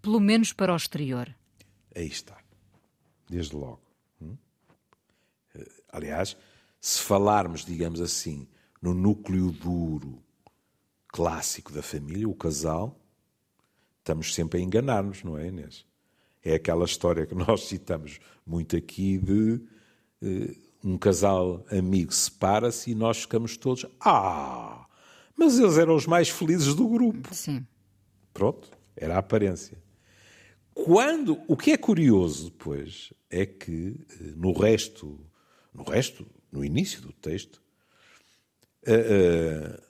pelo 0.01 0.21
menos 0.21 0.53
para 0.53 0.73
o 0.73 0.77
exterior. 0.77 1.35
Aí 1.95 2.07
está. 2.07 2.39
Desde 3.29 3.55
logo. 3.55 3.83
Hum? 4.21 4.37
Eh, 5.55 5.71
aliás, 5.93 6.37
se 6.81 7.01
falarmos, 7.01 7.65
digamos 7.65 8.01
assim, 8.01 8.49
no 8.81 8.95
núcleo 8.95 9.51
duro 9.51 10.23
clássico 11.09 11.73
da 11.73 11.83
família, 11.83 12.29
o 12.29 12.35
casal, 12.35 12.99
estamos 13.99 14.35
sempre 14.35 14.61
a 14.61 14.63
enganar-nos, 14.63 15.23
não 15.25 15.37
é, 15.37 15.49
Inês? 15.49 15.85
É 16.43 16.55
aquela 16.55 16.85
história 16.85 17.27
que 17.27 17.35
nós 17.37 17.67
citamos 17.69 18.21
muito 18.47 18.77
aqui 18.77 19.19
de 19.19 19.61
uh, 20.23 20.69
um 20.85 20.97
casal 20.97 21.67
amigo 21.71 22.13
separa-se 22.13 22.93
e 22.93 22.95
nós 22.95 23.23
ficamos 23.23 23.57
todos. 23.57 23.85
Ah! 24.01 24.87
Mas 25.39 25.57
eles 25.57 25.79
eram 25.79 25.95
os 25.95 26.05
mais 26.05 26.29
felizes 26.29 26.75
do 26.75 26.89
grupo. 26.89 27.33
Sim. 27.33 27.65
Pronto, 28.35 28.69
era 28.97 29.15
a 29.15 29.19
aparência. 29.19 29.79
Quando, 30.75 31.41
o 31.47 31.57
que 31.57 31.71
é 31.71 31.77
curioso 31.77 32.51
depois 32.51 33.13
é 33.31 33.47
que 33.47 34.01
eh, 34.11 34.33
no 34.37 34.53
resto, 34.53 35.19
no 35.73 35.85
resto, 35.85 36.27
no 36.51 36.65
início 36.65 37.01
do 37.01 37.13
texto, 37.13 37.63
uh, 38.87 39.77
uh, 39.77 39.83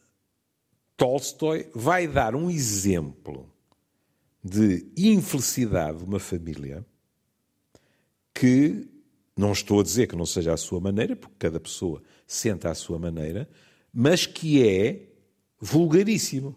Tolstói 0.97 1.71
vai 1.75 2.07
dar 2.07 2.35
um 2.35 2.51
exemplo 2.51 3.51
de 4.43 4.87
infelicidade 4.97 5.99
de 5.99 6.05
uma 6.05 6.19
família 6.19 6.85
que 8.35 8.89
não 9.37 9.53
estou 9.53 9.81
a 9.81 9.83
dizer 9.83 10.09
que 10.09 10.17
não 10.17 10.27
seja 10.27 10.53
à 10.53 10.57
sua 10.57 10.81
maneira, 10.81 11.15
porque 11.15 11.37
cada 11.39 11.61
pessoa 11.61 12.03
senta 12.27 12.71
à 12.71 12.75
sua 12.75 12.99
maneira, 12.99 13.49
mas 13.93 14.27
que 14.27 14.67
é 14.67 15.08
vulgaríssimo. 15.61 16.57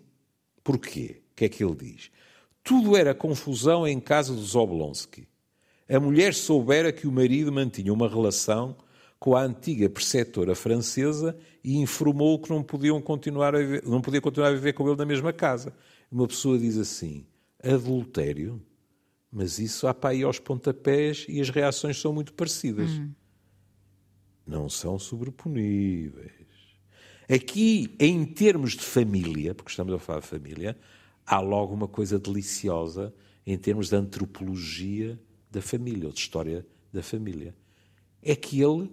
Porquê? 0.64 1.22
O 1.32 1.36
que 1.36 1.46
é 1.46 1.50
que 1.50 1.64
ele 1.64 1.76
diz? 1.76 2.12
Tudo 2.64 2.96
era 2.96 3.16
confusão 3.16 3.88
em 3.88 4.00
casa 4.00 4.34
dos 4.34 4.56
Oblonsky. 4.56 5.28
A 5.90 6.00
mulher 6.00 6.34
soubera 6.34 6.92
que 6.92 7.08
o 7.08 7.12
marido 7.12 7.52
mantinha 7.52 7.92
uma 7.92 8.08
relação 8.08 8.78
com 9.20 9.36
a 9.36 9.44
antiga 9.44 9.90
preceptora 9.90 10.56
francesa 10.56 11.38
e 11.64 11.78
informou 11.78 12.40
que 12.40 12.50
não, 12.50 12.64
podiam 12.64 13.02
continuar 13.02 13.56
a 13.56 13.60
viver, 13.60 13.84
não 13.86 14.02
podia 14.02 14.22
continuar 14.22 14.50
a 14.50 14.54
viver 14.54 14.74
com 14.74 14.88
ele 14.88 14.98
na 14.98 15.06
mesma 15.06 15.34
casa. 15.34 15.74
Uma 16.12 16.28
pessoa 16.28 16.58
diz 16.58 16.78
assim: 16.78 17.26
adultério? 17.64 18.62
Mas 19.32 19.60
isso 19.60 19.88
há 19.88 19.94
para 19.94 20.10
aí 20.10 20.24
aos 20.24 20.40
pontapés 20.40 21.26
e 21.30 21.40
as 21.40 21.50
reações 21.50 22.00
são 22.00 22.12
muito 22.12 22.34
parecidas. 22.34 22.90
Hum. 22.90 23.12
Não 24.46 24.68
são 24.68 25.00
sobreponíveis. 25.00 26.41
Aqui, 27.34 27.96
em 27.98 28.26
termos 28.26 28.74
de 28.74 28.84
família, 28.84 29.56
porque 29.56 29.72
estamos 29.72 29.94
a 29.94 30.00
falar 30.00 30.20
de 30.20 30.28
família, 30.28 30.78
há 31.26 31.40
logo 31.40 31.74
uma 31.74 31.88
coisa 31.88 32.20
deliciosa 32.20 33.14
em 33.46 33.58
termos 33.58 33.88
de 33.88 33.96
antropologia 33.96 35.18
da 35.50 35.62
família, 35.62 36.08
ou 36.08 36.14
de 36.14 36.20
história 36.20 36.66
da 36.92 37.02
família. 37.02 37.56
É 38.22 38.36
que 38.36 38.62
ele 38.62 38.92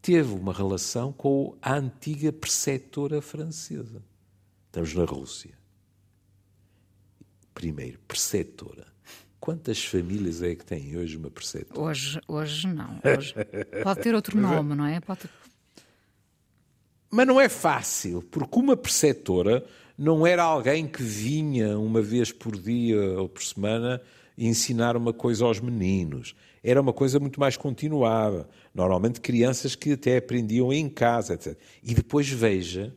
teve 0.00 0.32
uma 0.32 0.54
relação 0.54 1.12
com 1.12 1.54
a 1.60 1.74
antiga 1.74 2.32
preceptora 2.32 3.20
francesa. 3.20 4.02
Estamos 4.66 4.94
na 4.94 5.04
Rússia. 5.04 5.58
Primeiro, 7.52 7.98
preceptora. 8.08 8.86
Quantas 9.38 9.84
famílias 9.84 10.42
é 10.42 10.54
que 10.54 10.64
têm 10.64 10.96
hoje 10.96 11.16
uma 11.16 11.30
preceptora? 11.30 11.80
Hoje, 11.80 12.20
hoje 12.26 12.68
não. 12.68 13.00
Hoje 13.04 13.34
pode 13.82 14.00
ter 14.00 14.14
outro 14.14 14.38
nome, 14.38 14.74
não 14.74 14.86
é? 14.86 15.00
Pode... 15.00 15.28
Mas 17.10 17.26
não 17.26 17.40
é 17.40 17.48
fácil, 17.48 18.22
porque 18.22 18.58
uma 18.58 18.76
preceptora 18.76 19.64
não 19.98 20.26
era 20.26 20.42
alguém 20.42 20.86
que 20.86 21.02
vinha 21.02 21.78
uma 21.78 22.00
vez 22.00 22.30
por 22.32 22.56
dia 22.56 23.20
ou 23.20 23.28
por 23.28 23.42
semana 23.42 24.00
ensinar 24.38 24.96
uma 24.96 25.12
coisa 25.12 25.44
aos 25.44 25.60
meninos. 25.60 26.34
Era 26.62 26.80
uma 26.80 26.92
coisa 26.92 27.18
muito 27.18 27.40
mais 27.40 27.56
continuada. 27.56 28.48
Normalmente 28.74 29.20
crianças 29.20 29.74
que 29.74 29.92
até 29.92 30.16
aprendiam 30.16 30.72
em 30.72 30.88
casa, 30.88 31.34
etc. 31.34 31.58
E 31.82 31.94
depois 31.94 32.28
veja, 32.28 32.94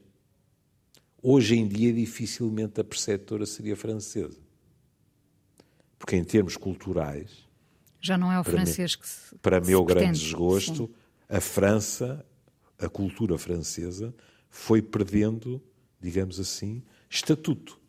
hoje 1.22 1.56
em 1.58 1.68
dia 1.68 1.92
dificilmente 1.92 2.80
a 2.80 2.84
preceptora 2.84 3.46
seria 3.46 3.76
francesa. 3.76 4.40
Porque 5.98 6.16
em 6.16 6.24
termos 6.24 6.56
culturais... 6.56 7.44
Já 8.00 8.18
não 8.18 8.32
é 8.32 8.40
o 8.40 8.44
francês 8.44 8.96
que 8.96 9.08
se 9.08 9.34
Para 9.42 9.64
se 9.64 9.70
meu 9.70 9.84
pretende. 9.86 10.06
grande 10.06 10.20
desgosto, 10.20 10.88
Sim. 10.88 10.94
a 11.30 11.40
França, 11.40 12.26
a 12.84 12.90
cultura 12.90 13.38
francesa, 13.38 14.14
foi 14.50 14.82
perdendo, 14.82 15.62
digamos 16.00 16.40
assim, 16.40 16.84
estatuto. 17.10 17.80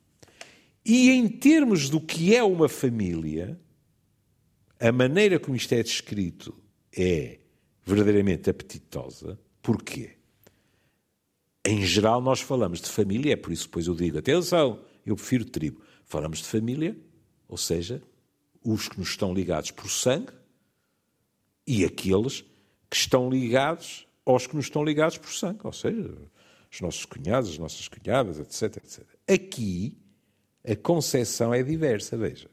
E 0.85 1.11
em 1.11 1.29
termos 1.29 1.89
do 1.89 2.01
que 2.01 2.35
é 2.35 2.43
uma 2.43 2.69
família, 2.69 3.59
a 4.79 4.93
maneira 4.93 5.39
como 5.39 5.57
isto 5.57 5.73
é 5.73 5.83
descrito 5.83 6.55
é 6.97 7.39
verdadeiramente 7.85 8.49
apetitosa. 8.49 9.39
Porquê? 9.63 10.13
Em 11.65 11.83
geral, 11.85 12.21
nós 12.21 12.41
falamos 12.41 12.81
de 12.81 12.89
família, 12.91 13.33
é 13.33 13.37
por 13.37 13.53
isso 13.53 13.65
depois 13.65 13.87
eu 13.87 13.95
digo: 13.95 14.19
atenção, 14.19 14.85
eu 15.05 15.17
prefiro 15.17 15.45
tribo. 15.45 15.81
Falamos 16.05 16.39
de 16.39 16.45
família, 16.45 16.97
ou 17.49 17.57
seja, 17.57 18.03
os 18.63 18.89
que 18.89 18.99
nos 18.99 19.09
estão 19.11 19.33
ligados 19.33 19.71
por 19.71 19.91
sangue 19.91 20.33
e 21.67 21.85
aqueles 21.85 22.43
que 22.91 22.97
estão 22.97 23.31
ligados 23.31 24.07
aos 24.25 24.47
que 24.47 24.57
nos 24.57 24.67
estão 24.67 24.85
ligados 24.85 25.19
por 25.19 25.33
sangue, 25.33 25.61
ou 25.65 25.73
seja, 25.73 26.15
os 26.71 26.81
nossos 26.81 27.05
cunhados, 27.05 27.51
as 27.51 27.59
nossas 27.59 27.89
cunhadas, 27.89 28.39
etc, 28.39 28.83
etc. 28.83 29.05
Aqui, 29.29 29.97
a 30.65 30.75
concepção 30.75 31.53
é 31.53 31.63
diversa, 31.63 32.17
veja. 32.17 32.49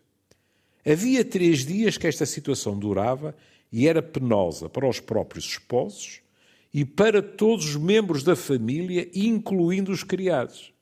Havia 0.85 1.23
três 1.23 1.65
dias 1.65 1.97
que 1.97 2.07
esta 2.07 2.25
situação 2.25 2.77
durava 2.77 3.35
e 3.71 3.87
era 3.87 4.01
penosa 4.01 4.67
para 4.67 4.87
os 4.87 4.99
próprios 4.99 5.45
esposos 5.45 6.21
e 6.73 6.83
para 6.83 7.21
todos 7.21 7.65
os 7.65 7.75
membros 7.75 8.23
da 8.23 8.35
família, 8.35 9.09
incluindo 9.13 9.91
os 9.91 10.03
criados. 10.03 10.73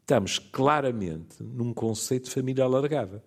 Estamos 0.00 0.38
claramente 0.38 1.42
num 1.42 1.72
conceito 1.72 2.24
de 2.24 2.30
família 2.30 2.64
alargada. 2.64 3.24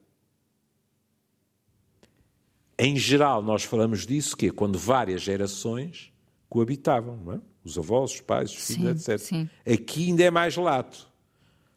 Em 2.79 2.95
geral, 2.95 3.41
nós 3.41 3.63
falamos 3.63 4.05
disso 4.05 4.37
que 4.37 4.47
é 4.47 4.51
quando 4.51 4.77
várias 4.77 5.21
gerações 5.21 6.11
coabitavam, 6.47 7.17
não 7.17 7.33
é? 7.33 7.41
os 7.63 7.77
avós, 7.77 8.13
os 8.13 8.21
pais, 8.21 8.51
os 8.51 8.67
filhos, 8.67 9.03
sim, 9.03 9.11
etc. 9.11 9.19
Sim. 9.19 9.49
Aqui 9.65 10.07
ainda 10.07 10.23
é 10.23 10.31
mais 10.31 10.55
lato, 10.55 11.07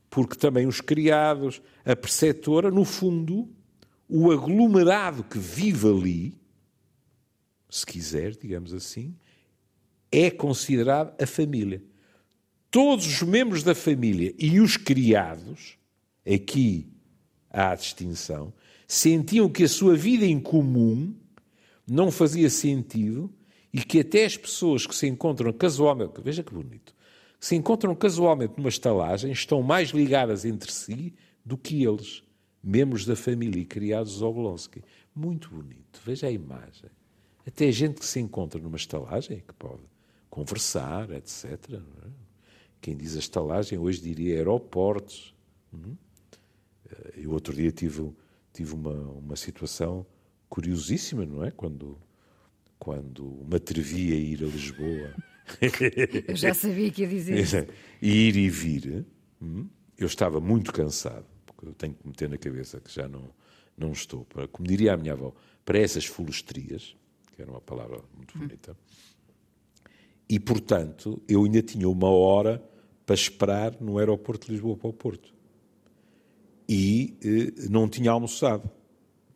porque 0.09 0.37
também 0.37 0.67
os 0.67 0.81
criados, 0.81 1.61
a 1.85 1.97
preceptora, 1.97 2.71
no 2.71 2.85
fundo, 2.85 3.49
o 4.09 4.31
aglomerado 4.31 5.25
que 5.25 5.39
vive 5.39 5.89
ali, 5.89 6.41
se 7.69 7.85
quiser, 7.85 8.37
digamos 8.37 8.73
assim, 8.73 9.17
é 10.13 10.31
considerado 10.31 11.21
a 11.21 11.27
família. 11.27 11.83
Todos 12.71 13.07
os 13.07 13.23
membros 13.23 13.63
da 13.63 13.75
família 13.75 14.35
e 14.39 14.61
os 14.61 14.77
criados, 14.77 15.77
aqui 16.27 16.89
há 17.51 17.71
a 17.71 17.75
distinção, 17.75 18.53
sentiam 18.93 19.49
que 19.49 19.63
a 19.63 19.69
sua 19.69 19.95
vida 19.95 20.27
em 20.27 20.41
comum 20.41 21.15
não 21.87 22.11
fazia 22.11 22.51
sentido 22.51 23.33
e 23.73 23.85
que 23.85 24.01
até 24.01 24.25
as 24.25 24.37
pessoas 24.37 24.85
que 24.85 24.97
se 24.97 25.07
encontram 25.07 25.53
casualmente, 25.53 26.21
veja 26.21 26.43
que 26.43 26.53
bonito, 26.53 26.93
se 27.39 27.55
encontram 27.55 27.95
casualmente 27.95 28.55
numa 28.57 28.69
estalagem 28.69 29.31
estão 29.31 29.63
mais 29.63 29.91
ligadas 29.91 30.45
entre 30.45 30.73
si 30.73 31.15
do 31.45 31.57
que 31.57 31.85
eles, 31.85 32.25
membros 32.61 33.07
da 33.07 33.15
família 33.15 33.65
criados 33.65 34.23
Oblonsky. 34.23 34.83
Muito 35.15 35.51
bonito, 35.51 36.01
veja 36.05 36.27
a 36.27 36.31
imagem. 36.33 36.91
Até 37.47 37.71
gente 37.71 38.01
que 38.01 38.07
se 38.07 38.19
encontra 38.19 38.61
numa 38.61 38.77
estalagem, 38.77 39.41
que 39.47 39.55
pode 39.55 39.83
conversar, 40.29 41.13
etc. 41.13 41.45
É? 41.45 41.79
Quem 42.81 42.97
diz 42.97 43.15
a 43.15 43.21
estalagem 43.21 43.79
hoje 43.79 44.01
diria 44.01 44.35
aeroportos. 44.35 45.33
Hum? 45.73 45.95
Eu 47.17 47.31
outro 47.31 47.55
dia 47.55 47.71
tive 47.71 48.13
tive 48.53 48.75
uma, 48.75 48.93
uma 48.93 49.37
situação 49.37 50.07
curiosíssima, 50.49 51.25
não 51.25 51.45
é? 51.45 51.51
Quando, 51.51 51.99
quando 52.79 53.47
me 53.49 53.57
atrevi 53.57 54.13
a 54.13 54.17
ir 54.17 54.43
a 54.43 54.47
Lisboa. 54.47 55.15
Eu 56.27 56.37
já 56.37 56.55
sabia 56.55 56.91
que 56.91 57.03
ia 57.03 57.09
dizer 57.09 57.39
isso. 57.39 57.57
ir 58.03 58.37
e 58.37 58.49
vir, 58.49 59.07
hum, 59.41 59.69
eu 59.99 60.07
estava 60.07 60.41
muito 60.41 60.73
cansado, 60.73 61.27
porque 61.47 61.67
eu 61.67 61.75
tenho 61.75 61.95
que 61.95 62.07
meter 62.07 62.29
na 62.29 62.39
cabeça 62.39 62.81
que 62.81 62.93
já 62.93 63.09
não, 63.09 63.31
não 63.77 63.93
estou, 63.93 64.25
para, 64.25 64.47
como 64.49 64.69
diria 64.69 64.95
a 64.95 64.97
minha 64.97 65.13
avó, 65.13 65.35
para 65.65 65.79
essas 65.79 66.05
fulustrias, 66.05 66.97
que 67.35 67.43
era 67.43 67.51
uma 67.51 67.61
palavra 67.61 68.01
muito 68.17 68.37
hum. 68.37 68.41
bonita, 68.41 68.73
hum. 68.73 69.91
e 70.29 70.39
portanto 70.39 71.23
eu 71.29 71.45
ainda 71.45 71.63
tinha 71.63 71.89
uma 71.89 72.09
hora 72.09 72.63
para 73.05 73.15
esperar 73.15 73.81
no 73.81 73.99
aeroporto 73.99 74.47
de 74.47 74.53
Lisboa 74.53 74.77
para 74.77 74.89
o 74.89 74.93
Porto 74.93 75.35
e 76.73 77.17
eh, 77.21 77.69
não 77.69 77.89
tinha 77.89 78.13
almoçado. 78.13 78.71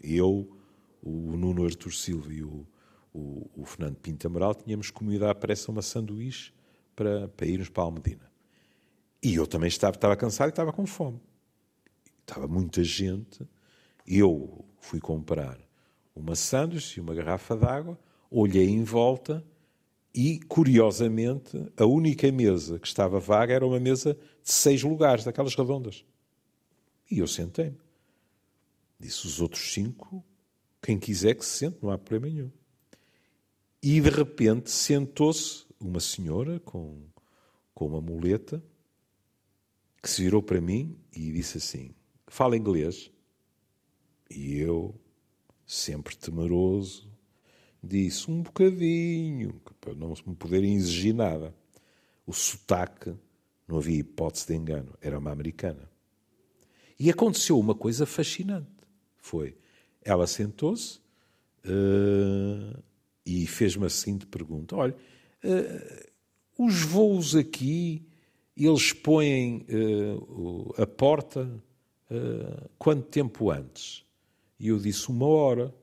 Eu, 0.01 0.57
o 1.03 1.37
Nuno 1.37 1.65
Artur 1.65 1.93
Silva 1.93 2.33
e 2.33 2.45
o, 2.45 2.65
o, 3.13 3.51
o 3.57 3.65
Fernando 3.65 3.97
Pinto 3.97 4.29
Amaral 4.29 4.55
tínhamos 4.55 4.93
comido 4.93 5.27
à 5.27 5.35
pressa 5.35 5.73
uma 5.73 5.83
sanduíche 5.83 6.53
para, 6.95 7.27
para 7.27 7.47
irmos 7.49 7.69
para 7.69 7.83
a 7.83 7.87
Almedina. 7.87 8.31
E 9.21 9.35
eu 9.35 9.49
também 9.49 9.67
estava, 9.67 9.97
estava 9.97 10.15
cansado 10.15 10.51
e 10.51 10.51
estava 10.51 10.73
com 10.73 10.87
fome. 10.87 11.21
Estava 12.21 12.47
muita 12.47 12.85
gente. 12.85 13.45
Eu 14.07 14.65
fui 14.79 15.01
comprar 15.01 15.59
uma 16.15 16.37
sanduíche 16.37 17.01
e 17.01 17.03
uma 17.03 17.17
garrafa 17.17 17.57
de 17.57 17.65
água, 17.65 17.99
olhei 18.31 18.69
em 18.69 18.85
volta 18.85 19.45
e, 20.15 20.39
curiosamente, 20.47 21.67
a 21.77 21.85
única 21.85 22.31
mesa 22.31 22.79
que 22.79 22.87
estava 22.87 23.19
vaga 23.19 23.55
era 23.55 23.67
uma 23.67 23.81
mesa 23.81 24.15
de 24.15 24.53
seis 24.53 24.85
lugares, 24.85 25.25
daquelas 25.25 25.57
redondas. 25.57 26.05
E 27.11 27.19
eu 27.19 27.27
sentei-me. 27.27 27.79
Disse 28.99 29.27
os 29.27 29.41
outros 29.41 29.73
cinco, 29.73 30.25
quem 30.81 30.99
quiser 30.99 31.35
que 31.35 31.45
se 31.45 31.59
sente, 31.59 31.79
não 31.83 31.91
há 31.91 31.99
problema 31.99 32.35
nenhum. 32.35 32.51
E 33.83 34.01
de 34.01 34.09
repente 34.09 34.71
sentou-se 34.71 35.67
uma 35.79 36.01
senhora 36.01 36.59
com, 36.61 37.03
com 37.75 37.87
uma 37.87 38.01
muleta 38.01 38.65
que 40.03 40.09
se 40.09 40.23
virou 40.23 40.43
para 40.43 40.61
mim 40.61 40.99
e 41.15 41.33
disse 41.33 41.59
assim: 41.59 41.95
Fala 42.27 42.57
inglês. 42.57 43.11
E 44.31 44.57
eu, 44.57 44.95
sempre 45.67 46.17
temeroso, 46.17 47.11
disse 47.83 48.31
um 48.31 48.43
bocadinho, 48.43 49.61
para 49.81 49.95
não 49.95 50.15
me 50.27 50.35
poderem 50.35 50.75
exigir 50.75 51.15
nada. 51.15 51.55
O 52.27 52.33
sotaque, 52.33 53.15
não 53.69 53.79
havia 53.79 53.99
hipótese 53.99 54.47
de 54.47 54.55
engano, 54.55 54.97
era 55.01 55.19
uma 55.19 55.31
americana. 55.31 55.91
E 57.05 57.11
aconteceu 57.11 57.59
uma 57.59 57.75
coisa 57.75 58.07
fascinante. 58.07 58.67
Foi, 59.19 59.55
ela 60.01 60.27
sentou-se 60.27 61.01
uh, 61.67 62.83
e 63.27 63.47
fez-me 63.47 63.85
a 63.85 63.91
seguinte 63.91 64.25
pergunta. 64.25 64.75
Olha, 64.75 64.97
uh, 65.45 66.65
os 66.65 66.81
voos 66.81 67.37
aqui, 67.37 68.09
eles 68.57 68.95
põem 68.95 69.67
uh, 69.69 70.81
a 70.81 70.87
porta 70.87 71.47
quanto 72.79 73.03
tempo 73.09 73.51
antes? 73.51 74.03
E 74.59 74.69
eu 74.69 74.79
disse 74.79 75.11
uma 75.11 75.27
hora. 75.27 75.75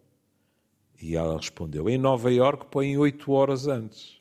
E 0.99 1.15
ela 1.15 1.37
respondeu, 1.37 1.87
em 1.87 1.99
Nova 1.99 2.33
Iorque 2.33 2.65
põem 2.65 2.97
oito 2.97 3.31
horas 3.31 3.67
antes. 3.67 4.19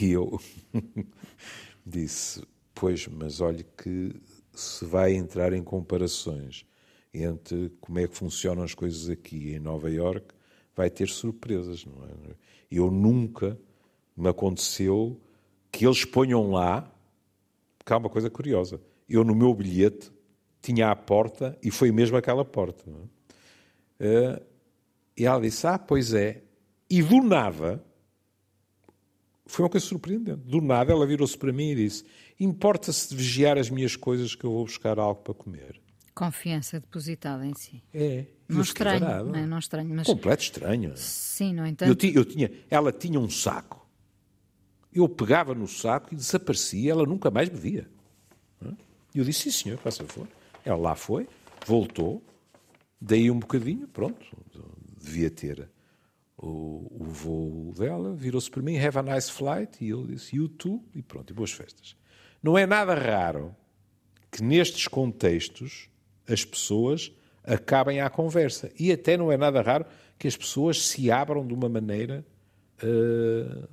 E 0.00 0.10
eu 0.10 0.40
disse, 1.86 2.42
pois, 2.74 3.06
mas 3.06 3.40
olhe 3.40 3.64
que 3.76 4.20
se 4.60 4.84
vai 4.84 5.14
entrar 5.14 5.52
em 5.52 5.62
comparações 5.62 6.66
entre 7.12 7.70
como 7.80 7.98
é 7.98 8.08
que 8.08 8.16
funcionam 8.16 8.64
as 8.64 8.74
coisas 8.74 9.08
aqui 9.08 9.52
em 9.54 9.60
Nova 9.60 9.90
York, 9.90 10.34
vai 10.74 10.90
ter 10.90 11.08
surpresas, 11.08 11.84
não 11.84 12.04
é? 12.04 12.34
Eu 12.70 12.90
nunca 12.90 13.58
me 14.16 14.28
aconteceu 14.28 15.20
que 15.70 15.86
eles 15.86 16.04
ponham 16.04 16.50
lá, 16.50 16.92
porque 17.78 17.92
há 17.92 17.96
uma 17.96 18.10
coisa 18.10 18.28
curiosa. 18.28 18.80
Eu 19.08 19.22
no 19.22 19.34
meu 19.34 19.54
bilhete 19.54 20.10
tinha 20.60 20.90
a 20.90 20.96
porta 20.96 21.56
e 21.62 21.70
foi 21.70 21.92
mesmo 21.92 22.16
aquela 22.16 22.44
porta. 22.44 22.84
É? 24.00 24.42
E 25.16 25.26
ela 25.26 25.40
disse: 25.40 25.66
Ah, 25.66 25.78
pois 25.78 26.14
é. 26.14 26.42
E 26.88 27.02
do 27.02 27.22
nada, 27.22 27.84
foi 29.46 29.64
uma 29.64 29.70
coisa 29.70 29.86
surpreendente. 29.86 30.42
Do 30.46 30.60
nada 30.60 30.92
ela 30.92 31.06
virou-se 31.06 31.36
para 31.36 31.52
mim 31.52 31.70
e 31.70 31.74
disse: 31.74 32.04
Importa-se 32.38 33.10
de 33.10 33.16
vigiar 33.16 33.58
as 33.58 33.70
minhas 33.70 33.96
coisas 33.96 34.34
que 34.34 34.44
eu 34.44 34.50
vou 34.50 34.64
buscar 34.64 34.98
algo 34.98 35.22
para 35.22 35.34
comer. 35.34 35.80
Confiança 36.14 36.78
depositada 36.80 37.44
em 37.44 37.54
si. 37.54 37.82
É. 37.92 38.26
Não 38.48 38.60
estranho, 38.60 39.00
não, 39.00 39.34
é? 39.34 39.46
não 39.46 39.58
estranho, 39.58 39.92
mas... 39.94 40.06
Completo 40.06 40.42
estranho. 40.42 40.92
Sim, 40.96 41.54
no 41.54 41.66
entanto... 41.66 42.04
Eu, 42.04 42.12
eu 42.12 42.24
tinha, 42.24 42.50
ela 42.70 42.92
tinha 42.92 43.18
um 43.18 43.28
saco. 43.28 43.84
Eu 44.92 45.08
pegava 45.08 45.54
no 45.54 45.66
saco 45.66 46.12
e 46.12 46.16
desaparecia, 46.16 46.92
ela 46.92 47.04
nunca 47.04 47.30
mais 47.30 47.48
me 47.48 47.58
via. 47.58 47.90
E 49.14 49.18
eu 49.18 49.24
disse, 49.24 49.50
sim 49.50 49.50
senhor, 49.50 49.78
faça 49.78 50.04
favor. 50.04 50.28
Ela 50.64 50.76
lá 50.76 50.94
foi, 50.94 51.26
voltou, 51.66 52.22
dei 53.00 53.30
um 53.30 53.38
bocadinho, 53.38 53.88
pronto, 53.88 54.24
devia 55.00 55.30
ter 55.30 55.68
o, 56.44 56.86
o 56.90 57.04
voo 57.04 57.72
dela, 57.76 58.14
virou-se 58.14 58.50
para 58.50 58.62
mim, 58.62 58.76
have 58.78 58.98
a 58.98 59.02
nice 59.02 59.30
flight, 59.30 59.82
e 59.82 59.88
eu 59.88 60.06
disse, 60.06 60.36
you 60.36 60.48
too, 60.48 60.84
e 60.94 61.02
pronto, 61.02 61.30
e 61.30 61.34
boas 61.34 61.52
festas. 61.52 61.96
Não 62.42 62.58
é 62.58 62.66
nada 62.66 62.94
raro 62.94 63.54
que 64.30 64.42
nestes 64.42 64.86
contextos 64.86 65.88
as 66.28 66.44
pessoas 66.44 67.12
acabem 67.42 68.00
à 68.00 68.10
conversa. 68.10 68.70
E 68.78 68.92
até 68.92 69.16
não 69.16 69.30
é 69.30 69.36
nada 69.36 69.62
raro 69.62 69.86
que 70.18 70.28
as 70.28 70.36
pessoas 70.36 70.86
se 70.86 71.10
abram 71.10 71.46
de 71.46 71.54
uma 71.54 71.68
maneira 71.68 72.24
uh, 72.82 73.68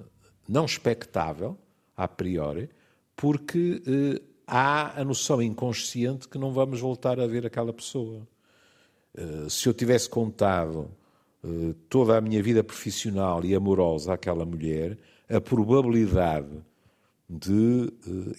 não 0.48 0.66
expectável, 0.66 1.58
a 1.96 2.08
priori, 2.08 2.70
porque 3.16 3.82
uh, 3.86 4.24
há 4.48 5.00
a 5.00 5.04
noção 5.04 5.42
inconsciente 5.42 6.28
que 6.28 6.38
não 6.38 6.52
vamos 6.52 6.80
voltar 6.80 7.20
a 7.20 7.28
ver 7.28 7.46
aquela 7.46 7.74
pessoa. 7.74 8.28
Uh, 9.18 9.50
se 9.50 9.68
eu 9.68 9.74
tivesse 9.74 10.10
contado 10.10 10.90
toda 11.90 12.18
a 12.18 12.22
minha 12.22 12.42
vida 12.42 12.64
profissional 12.64 13.44
e 13.44 13.56
amorosa 13.56 14.14
àquela 14.14 14.46
mulher, 14.46 14.98
a 15.30 15.42
probabilidade 15.42 16.50
de 17.30 17.92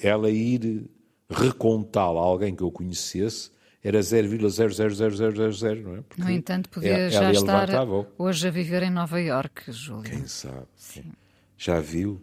eh, 0.02 0.08
ela 0.08 0.30
ir 0.30 0.90
recontá-la 1.28 2.20
a 2.20 2.24
alguém 2.24 2.54
que 2.54 2.62
eu 2.62 2.70
conhecesse 2.70 3.50
era 3.82 3.98
0,00000, 3.98 5.82
não 5.82 5.96
é? 5.96 6.02
Porque 6.02 6.22
no 6.22 6.30
entanto, 6.30 6.68
podia 6.68 6.92
é, 6.92 7.10
já 7.10 7.32
estar 7.32 7.68
hoje 8.16 8.46
a 8.46 8.50
viver 8.50 8.84
em 8.84 8.90
Nova 8.90 9.20
Iorque, 9.20 9.72
Júlio. 9.72 10.04
Quem 10.04 10.26
sabe? 10.28 10.66
Sim. 10.76 11.12
Já 11.56 11.80
viu 11.80 12.20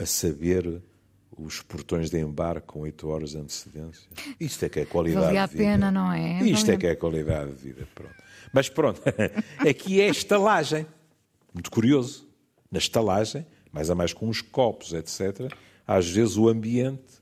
a 0.00 0.06
saber 0.06 0.80
os 1.36 1.60
portões 1.60 2.08
de 2.08 2.18
embarque 2.18 2.68
com 2.68 2.80
8 2.80 3.08
horas 3.08 3.30
de 3.30 3.38
antecedência? 3.38 4.08
Isto 4.38 4.64
é 4.64 4.68
que 4.70 4.80
é 4.80 4.84
qualidade 4.86 5.26
Valia 5.26 5.46
de 5.46 5.52
vida. 5.52 5.64
a 5.64 5.72
pena, 5.72 5.90
não 5.90 6.12
é? 6.12 6.42
Isto 6.44 6.70
é, 6.70 6.74
é 6.74 6.76
que 6.78 6.86
é 6.86 6.94
qualidade 6.94 7.52
de 7.52 7.62
vida, 7.62 7.86
pronto. 7.94 8.14
Mas 8.52 8.68
pronto, 8.68 9.00
aqui 9.58 10.00
é 10.00 10.08
estalagem. 10.08 10.86
Muito 11.52 11.70
curioso. 11.70 12.28
Na 12.70 12.78
estalagem, 12.78 13.46
mais 13.72 13.90
a 13.90 13.94
mais 13.94 14.12
com 14.12 14.28
uns 14.28 14.40
copos, 14.40 14.92
etc., 14.92 15.52
às 15.86 16.08
vezes 16.08 16.36
o 16.36 16.48
ambiente. 16.48 17.20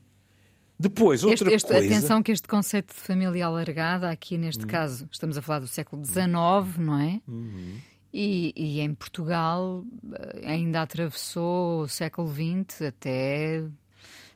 Depois, 0.79 1.23
outra 1.23 1.53
este, 1.53 1.55
este, 1.55 1.67
coisa. 1.67 1.85
Atenção 1.85 2.23
que 2.23 2.31
este 2.31 2.47
conceito 2.47 2.93
de 2.93 2.99
família 3.01 3.47
alargada, 3.47 4.09
aqui 4.09 4.37
neste 4.37 4.63
hum. 4.63 4.67
caso, 4.67 5.09
estamos 5.11 5.37
a 5.37 5.41
falar 5.41 5.59
do 5.59 5.67
século 5.67 6.05
XIX, 6.05 6.77
não 6.77 6.99
é? 6.99 7.21
Uhum. 7.27 7.77
E, 8.13 8.53
e, 8.55 8.79
em 8.79 8.93
Portugal 8.93 9.83
eh, 10.13 10.51
ainda 10.51 10.81
atravessou 10.81 11.81
o 11.81 11.87
século 11.87 12.27
XX 12.27 12.83
até, 12.83 13.63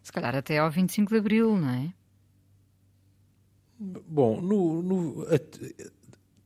se 0.04 0.12
calhar, 0.12 0.36
até 0.36 0.60
ao 0.60 0.70
25 0.70 1.12
de 1.12 1.18
Abril, 1.18 1.58
não 1.58 1.70
é? 1.70 1.94
Bom, 3.80 4.40
no, 4.42 4.82
no, 4.84 5.26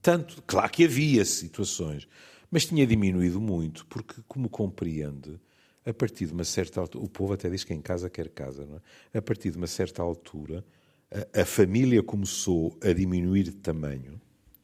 tanto, 0.08 0.42
claro 0.48 0.72
que 0.72 0.86
havia 0.86 1.26
situações, 1.26 2.08
mas 2.50 2.66
tinha 2.66 2.88
diminuído 2.88 3.42
muito, 3.42 3.86
porque, 3.88 4.22
como 4.26 4.48
compreende, 4.48 5.38
a 5.86 5.94
partir 5.94 6.28
de 6.28 6.32
uma 6.32 6.46
certa 6.46 6.80
altura, 6.80 7.04
o 7.04 7.10
povo 7.10 7.34
até 7.34 7.50
diz 7.50 7.66
que 7.66 7.74
em 7.74 7.82
casa 7.82 8.10
quer 8.10 8.30
casa, 8.30 8.66
não 8.66 8.78
é? 9.14 9.18
A 9.18 9.22
partir 9.22 9.52
de 9.52 9.58
uma 9.58 9.68
certa 9.68 10.02
altura, 10.02 10.64
a, 11.12 11.42
a 11.42 11.46
família 11.46 12.02
começou 12.02 12.80
a 12.82 12.94
diminuir 12.94 13.44
de 13.44 13.52
tamanho 13.52 14.22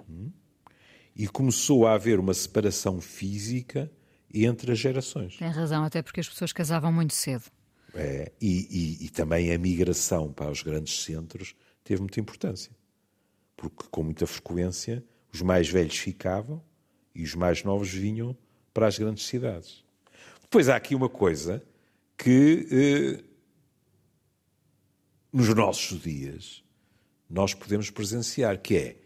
hum, 0.10 0.32
e 1.14 1.28
começou 1.28 1.86
a 1.88 1.96
haver 1.96 2.22
uma 2.22 2.34
separação 2.34 3.02
física 3.02 3.92
entre 4.34 4.72
as 4.72 4.80
gerações. 4.80 5.36
Tem 5.36 5.50
razão, 5.50 5.84
até 5.84 6.02
porque 6.02 6.22
as 6.22 6.30
pessoas 6.30 6.54
casavam 6.54 6.90
muito 6.90 7.14
cedo. 7.14 7.52
É, 7.94 8.32
e, 8.40 9.02
e, 9.02 9.06
e 9.08 9.10
também 9.10 9.52
a 9.52 9.58
migração 9.58 10.32
para 10.32 10.50
os 10.50 10.64
grandes 10.64 11.04
centros 11.04 11.54
teve 11.84 12.00
muita 12.00 12.22
importância. 12.22 12.72
Porque, 13.58 13.84
com 13.92 14.04
muita 14.04 14.26
frequência, 14.26 15.04
os 15.34 15.42
mais 15.42 15.68
velhos 15.68 15.98
ficavam 15.98 16.64
e 17.16 17.24
os 17.24 17.34
mais 17.34 17.64
novos 17.64 17.90
vinham 17.90 18.38
para 18.74 18.88
as 18.88 18.98
grandes 18.98 19.26
cidades. 19.26 19.84
Depois 20.42 20.70
há 20.70 20.76
aqui 20.76 20.94
uma 20.94 21.10
coisa 21.10 21.64
que, 22.18 22.68
eh, 22.72 23.24
nos 25.32 25.50
nossos 25.50 26.00
dias, 26.02 26.64
nós 27.30 27.54
podemos 27.54 27.90
presenciar, 27.90 28.60
que 28.62 28.78
é 28.78 28.98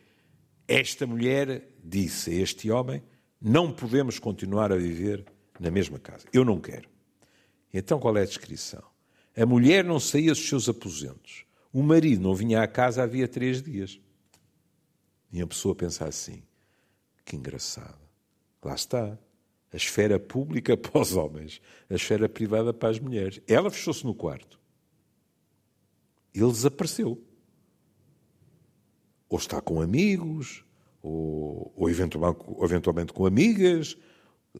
esta 0.67 1.07
mulher 1.07 1.69
disse 1.81 2.29
a 2.29 2.33
este 2.33 2.69
homem: 2.69 3.01
não 3.41 3.71
podemos 3.71 4.19
continuar 4.19 4.71
a 4.71 4.75
viver 4.75 5.25
na 5.59 5.71
mesma 5.71 5.97
casa. 5.97 6.25
Eu 6.33 6.43
não 6.43 6.59
quero. 6.59 6.89
Então 7.73 7.99
qual 7.99 8.17
é 8.17 8.23
a 8.23 8.25
descrição? 8.25 8.83
A 9.35 9.45
mulher 9.45 9.83
não 9.83 9.99
saía 9.99 10.31
dos 10.31 10.47
seus 10.47 10.67
aposentos. 10.67 11.45
O 11.71 11.81
marido 11.83 12.21
não 12.21 12.35
vinha 12.35 12.61
à 12.61 12.67
casa 12.67 13.03
havia 13.03 13.27
três 13.27 13.61
dias. 13.61 13.99
E 15.31 15.41
a 15.41 15.47
pessoa 15.47 15.75
pensa 15.75 16.05
assim: 16.05 16.41
que 17.25 17.35
engraçado. 17.35 17.99
Lá 18.63 18.73
está. 18.73 19.17
A 19.71 19.75
esfera 19.75 20.17
pública 20.17 20.75
para 20.77 21.01
os 21.01 21.15
homens, 21.15 21.61
a 21.89 21.95
esfera 21.95 22.29
privada 22.29 22.73
para 22.73 22.89
as 22.89 22.99
mulheres. 22.99 23.41
Ela 23.47 23.69
fechou-se 23.69 24.05
no 24.05 24.15
quarto. 24.15 24.59
Ele 26.33 26.51
desapareceu. 26.51 27.21
Ou 29.29 29.37
está 29.37 29.59
com 29.59 29.81
amigos, 29.81 30.63
ou, 31.01 31.73
ou 31.75 31.89
eventualmente, 31.89 32.39
eventualmente 32.61 33.13
com 33.13 33.25
amigas, 33.25 33.97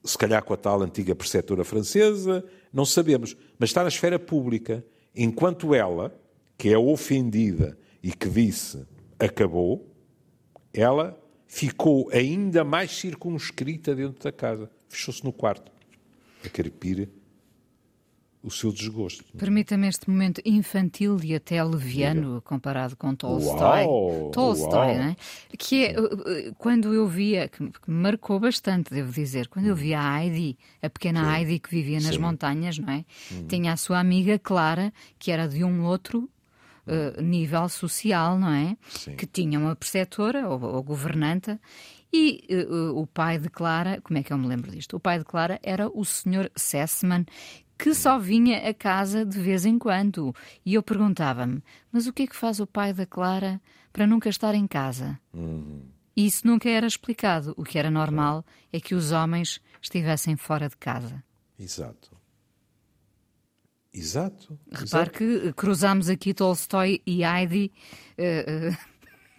se 0.03 0.18
calhar 0.18 0.43
com 0.43 0.53
a 0.53 0.57
tal 0.57 0.82
antiga 0.82 1.15
preceptora 1.15 1.63
francesa, 1.63 2.43
não 2.72 2.86
sabemos. 2.86 3.36
Mas 3.57 3.70
está 3.70 3.82
na 3.82 3.89
esfera 3.89 4.20
pública. 4.20 4.86
Enquanto 5.15 5.74
ela, 5.74 6.13
que 6.57 6.70
é 6.70 6.78
ofendida 6.78 7.78
e 8.03 8.11
que 8.11 8.30
disse 8.30 8.86
acabou, 9.18 9.96
ela 10.78 11.19
ficou 11.47 12.09
ainda 12.13 12.63
mais 12.63 12.91
circunscrita 12.91 13.95
dentro 13.95 14.23
da 14.23 14.32
casa. 14.32 14.69
Fechou-se 14.88 15.23
no 15.23 15.34
quarto 15.34 15.71
a 16.45 16.49
carpir 16.49 17.09
o 18.43 18.51
seu 18.51 18.71
desgosto. 18.71 19.25
Permita-me 19.36 19.88
este 19.88 20.07
momento 20.09 20.39
infantil 20.45 21.17
e 21.23 21.34
até 21.34 21.61
leviano 21.63 22.41
comparado 22.43 22.95
com 22.95 23.15
Tolstói. 23.15 23.86
Uau, 23.86 24.30
Tolstói, 24.32 24.93
né? 24.93 25.15
que 25.57 25.88
é 25.88 25.99
uh, 25.99 26.05
uh, 26.05 26.55
quando 26.57 26.93
eu 26.93 27.07
via, 27.07 27.49
que 27.49 27.63
me 27.63 27.71
marcou 27.88 28.39
bastante, 28.39 28.93
devo 28.93 29.11
dizer, 29.11 29.47
quando 29.47 29.65
eu 29.65 29.73
hum. 29.73 29.78
via 29.78 29.99
a 29.99 30.23
Heidi, 30.23 30.57
a 30.82 30.89
pequena 30.89 31.25
Sim. 31.25 31.32
Heidi 31.32 31.59
que 31.59 31.69
vivia 31.71 31.99
nas 31.99 32.15
Sim. 32.15 32.21
montanhas, 32.21 32.78
não 32.78 32.93
é? 32.93 33.03
Hum. 33.32 33.47
Tinha 33.47 33.73
a 33.73 33.78
sua 33.78 33.99
amiga 33.99 34.38
Clara, 34.38 34.93
que 35.17 35.32
era 35.32 35.47
de 35.47 35.63
um 35.63 35.84
outro 35.84 36.30
uh, 36.88 37.21
nível 37.21 37.67
social, 37.69 38.39
não 38.39 38.49
é? 38.49 38.77
Sim. 38.89 39.15
Que 39.15 39.25
tinha 39.25 39.59
uma 39.59 39.75
preceptora 39.75 40.47
ou, 40.47 40.61
ou 40.61 40.83
governanta. 40.83 41.59
E 42.11 42.47
uh, 42.49 42.97
o 42.97 43.05
pai 43.05 43.38
de 43.38 43.49
Clara, 43.49 43.99
como 44.01 44.17
é 44.17 44.23
que 44.23 44.31
eu 44.31 44.38
me 44.38 44.47
lembro 44.47 44.71
disto? 44.71 44.95
O 44.95 44.99
pai 44.99 45.19
de 45.19 45.25
Clara 45.25 45.59
era 45.61 45.89
o 45.89 46.03
Sr. 46.05 46.49
Sessman, 46.55 47.25
que 47.77 47.93
só 47.93 48.17
vinha 48.17 48.67
a 48.67 48.73
casa 48.73 49.25
de 49.25 49.39
vez 49.39 49.65
em 49.65 49.77
quando. 49.77 50.33
E 50.65 50.73
eu 50.73 50.81
perguntava-me: 50.81 51.61
mas 51.91 52.07
o 52.07 52.13
que 52.13 52.23
é 52.23 52.27
que 52.27 52.35
faz 52.35 52.59
o 52.59 52.67
pai 52.67 52.93
da 52.93 53.05
Clara 53.05 53.61
para 53.93 54.07
nunca 54.07 54.29
estar 54.29 54.55
em 54.55 54.65
casa? 54.65 55.19
Uhum. 55.33 55.83
E 56.15 56.25
isso 56.25 56.47
nunca 56.47 56.67
era 56.67 56.88
explicado. 56.88 57.53
O 57.55 57.63
que 57.63 57.77
era 57.77 57.91
normal 57.91 58.43
é 58.73 58.79
que 58.79 58.95
os 58.95 59.11
homens 59.11 59.61
estivessem 59.79 60.35
fora 60.35 60.67
de 60.67 60.75
casa. 60.75 61.23
Exato. 61.59 62.16
Exato. 63.97 64.57
Repare 64.71 64.83
Exato. 64.85 65.11
que 65.11 65.53
cruzámos 65.53 66.09
aqui 66.09 66.33
Tolstói 66.33 67.01
e 67.05 67.23
Heidi. 67.23 67.71
Uh, 68.17 68.71
uh, 68.71 68.77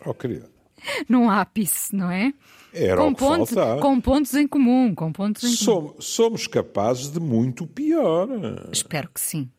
oh, 0.06 0.14
querida. 0.14 0.50
Num 1.08 1.28
ápice, 1.28 1.94
não 1.94 2.10
é? 2.10 2.32
Era 2.72 3.00
com, 3.00 3.14
ponto, 3.14 3.54
com 3.80 4.00
pontos 4.00 4.34
em 4.34 4.46
comum, 4.46 4.94
com 4.94 5.12
pontos 5.12 5.42
em 5.42 5.48
somos, 5.48 5.90
comum. 5.90 6.00
Somos 6.00 6.46
capazes 6.46 7.10
de 7.10 7.18
muito 7.18 7.66
pior. 7.66 8.28
Espero 8.70 9.08
que 9.12 9.20
sim. 9.20 9.50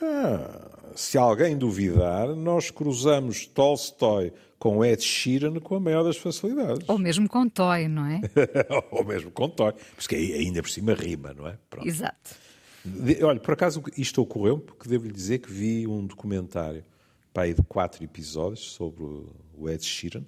Ah, 0.00 0.92
se 0.94 1.18
alguém 1.18 1.56
duvidar, 1.56 2.28
nós 2.28 2.70
cruzamos 2.70 3.46
Tolstói 3.46 4.32
com 4.58 4.84
Ed 4.84 5.02
Sheeran 5.02 5.58
com 5.58 5.76
a 5.76 5.80
maior 5.80 6.04
das 6.04 6.18
facilidades. 6.18 6.86
Ou 6.86 6.98
mesmo 6.98 7.28
com 7.28 7.48
Toy, 7.48 7.88
não 7.88 8.06
é? 8.06 8.20
Ou 8.92 9.04
mesmo 9.04 9.30
com 9.30 9.48
Toy, 9.48 9.72
porque 9.96 10.14
ainda 10.14 10.62
por 10.62 10.70
cima 10.70 10.92
rima, 10.94 11.32
não 11.32 11.48
é? 11.48 11.56
Pronto. 11.68 11.88
Exato. 11.88 12.36
Olha, 13.22 13.38
por 13.38 13.52
acaso 13.52 13.82
isto 13.96 14.22
ocorreu 14.22 14.58
porque 14.58 14.88
devo-lhe 14.88 15.12
dizer 15.12 15.38
que 15.38 15.52
vi 15.52 15.86
um 15.86 16.06
documentário 16.06 16.84
pai 17.32 17.54
de 17.54 17.62
quatro 17.62 18.02
episódios 18.02 18.60
sobre 18.72 19.04
o 19.54 19.68
Ed 19.68 19.84
Sheeran, 19.84 20.24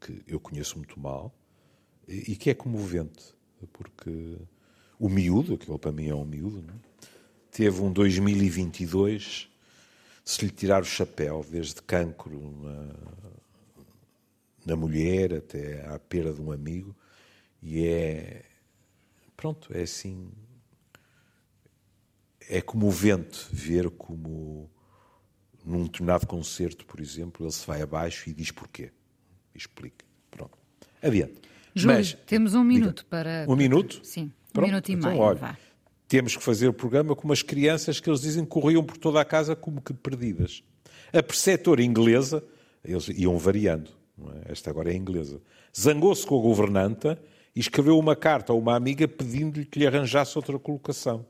que 0.00 0.22
eu 0.26 0.38
conheço 0.38 0.76
muito 0.76 0.98
mal, 1.00 1.34
e, 2.06 2.36
que 2.36 2.50
é 2.50 2.54
comovente, 2.54 3.34
porque 3.72 4.36
o 4.98 5.08
miúdo, 5.08 5.54
aquele 5.54 5.78
para 5.78 5.90
mim 5.90 6.08
é 6.08 6.14
um 6.14 6.24
miúdo, 6.24 6.64
é? 6.70 7.06
teve 7.50 7.80
um 7.80 7.92
2022, 7.92 9.48
se 10.24 10.44
lhe 10.44 10.50
tirar 10.50 10.82
o 10.82 10.84
chapéu, 10.84 11.44
desde 11.50 11.82
cancro 11.82 12.38
na, 12.62 12.94
na 14.66 14.76
mulher 14.76 15.34
até 15.34 15.84
à 15.86 15.98
perda 15.98 16.32
de 16.34 16.40
um 16.40 16.52
amigo, 16.52 16.94
e 17.62 17.84
é. 17.84 18.44
Pronto, 19.36 19.68
é 19.76 19.82
assim 19.82 20.30
é 22.48 22.60
comovente 22.60 23.46
ver 23.52 23.90
como 23.90 24.70
num 25.64 25.84
determinado 25.84 26.26
concerto, 26.26 26.86
por 26.86 27.00
exemplo, 27.00 27.44
ele 27.44 27.52
se 27.52 27.66
vai 27.66 27.82
abaixo 27.82 28.30
e 28.30 28.32
diz 28.32 28.52
porquê. 28.52 28.92
Explica. 29.54 30.04
Pronto. 30.30 30.56
Adiante. 31.02 31.40
Júlio, 31.74 31.96
Mas, 31.96 32.16
temos 32.26 32.54
um 32.54 32.62
minuto 32.62 32.98
diga, 32.98 33.08
para. 33.10 33.46
Um 33.48 33.56
minuto? 33.56 34.00
Sim, 34.02 34.32
Pronto, 34.52 34.64
um 34.64 34.68
minuto 34.68 34.88
e 34.88 34.92
então, 34.92 35.10
meio. 35.10 35.22
Olha, 35.22 35.38
vá. 35.38 35.56
Temos 36.08 36.36
que 36.36 36.42
fazer 36.42 36.68
o 36.68 36.72
programa 36.72 37.16
com 37.16 37.24
umas 37.24 37.42
crianças 37.42 37.98
que 37.98 38.08
eles 38.08 38.20
dizem 38.20 38.44
que 38.44 38.50
corriam 38.50 38.84
por 38.84 38.96
toda 38.96 39.20
a 39.20 39.24
casa 39.24 39.56
como 39.56 39.82
que 39.82 39.92
perdidas. 39.92 40.62
A 41.12 41.22
preceptora 41.22 41.82
inglesa, 41.82 42.44
eles 42.84 43.08
iam 43.08 43.36
variando, 43.36 43.90
é? 44.20 44.52
esta 44.52 44.70
agora 44.70 44.92
é 44.92 44.94
inglesa, 44.94 45.40
zangou-se 45.76 46.24
com 46.24 46.38
a 46.38 46.42
governanta 46.42 47.20
e 47.54 47.60
escreveu 47.60 47.98
uma 47.98 48.14
carta 48.14 48.52
a 48.52 48.56
uma 48.56 48.76
amiga 48.76 49.08
pedindo-lhe 49.08 49.66
que 49.66 49.80
lhe 49.80 49.86
arranjasse 49.86 50.38
outra 50.38 50.58
colocação. 50.58 51.26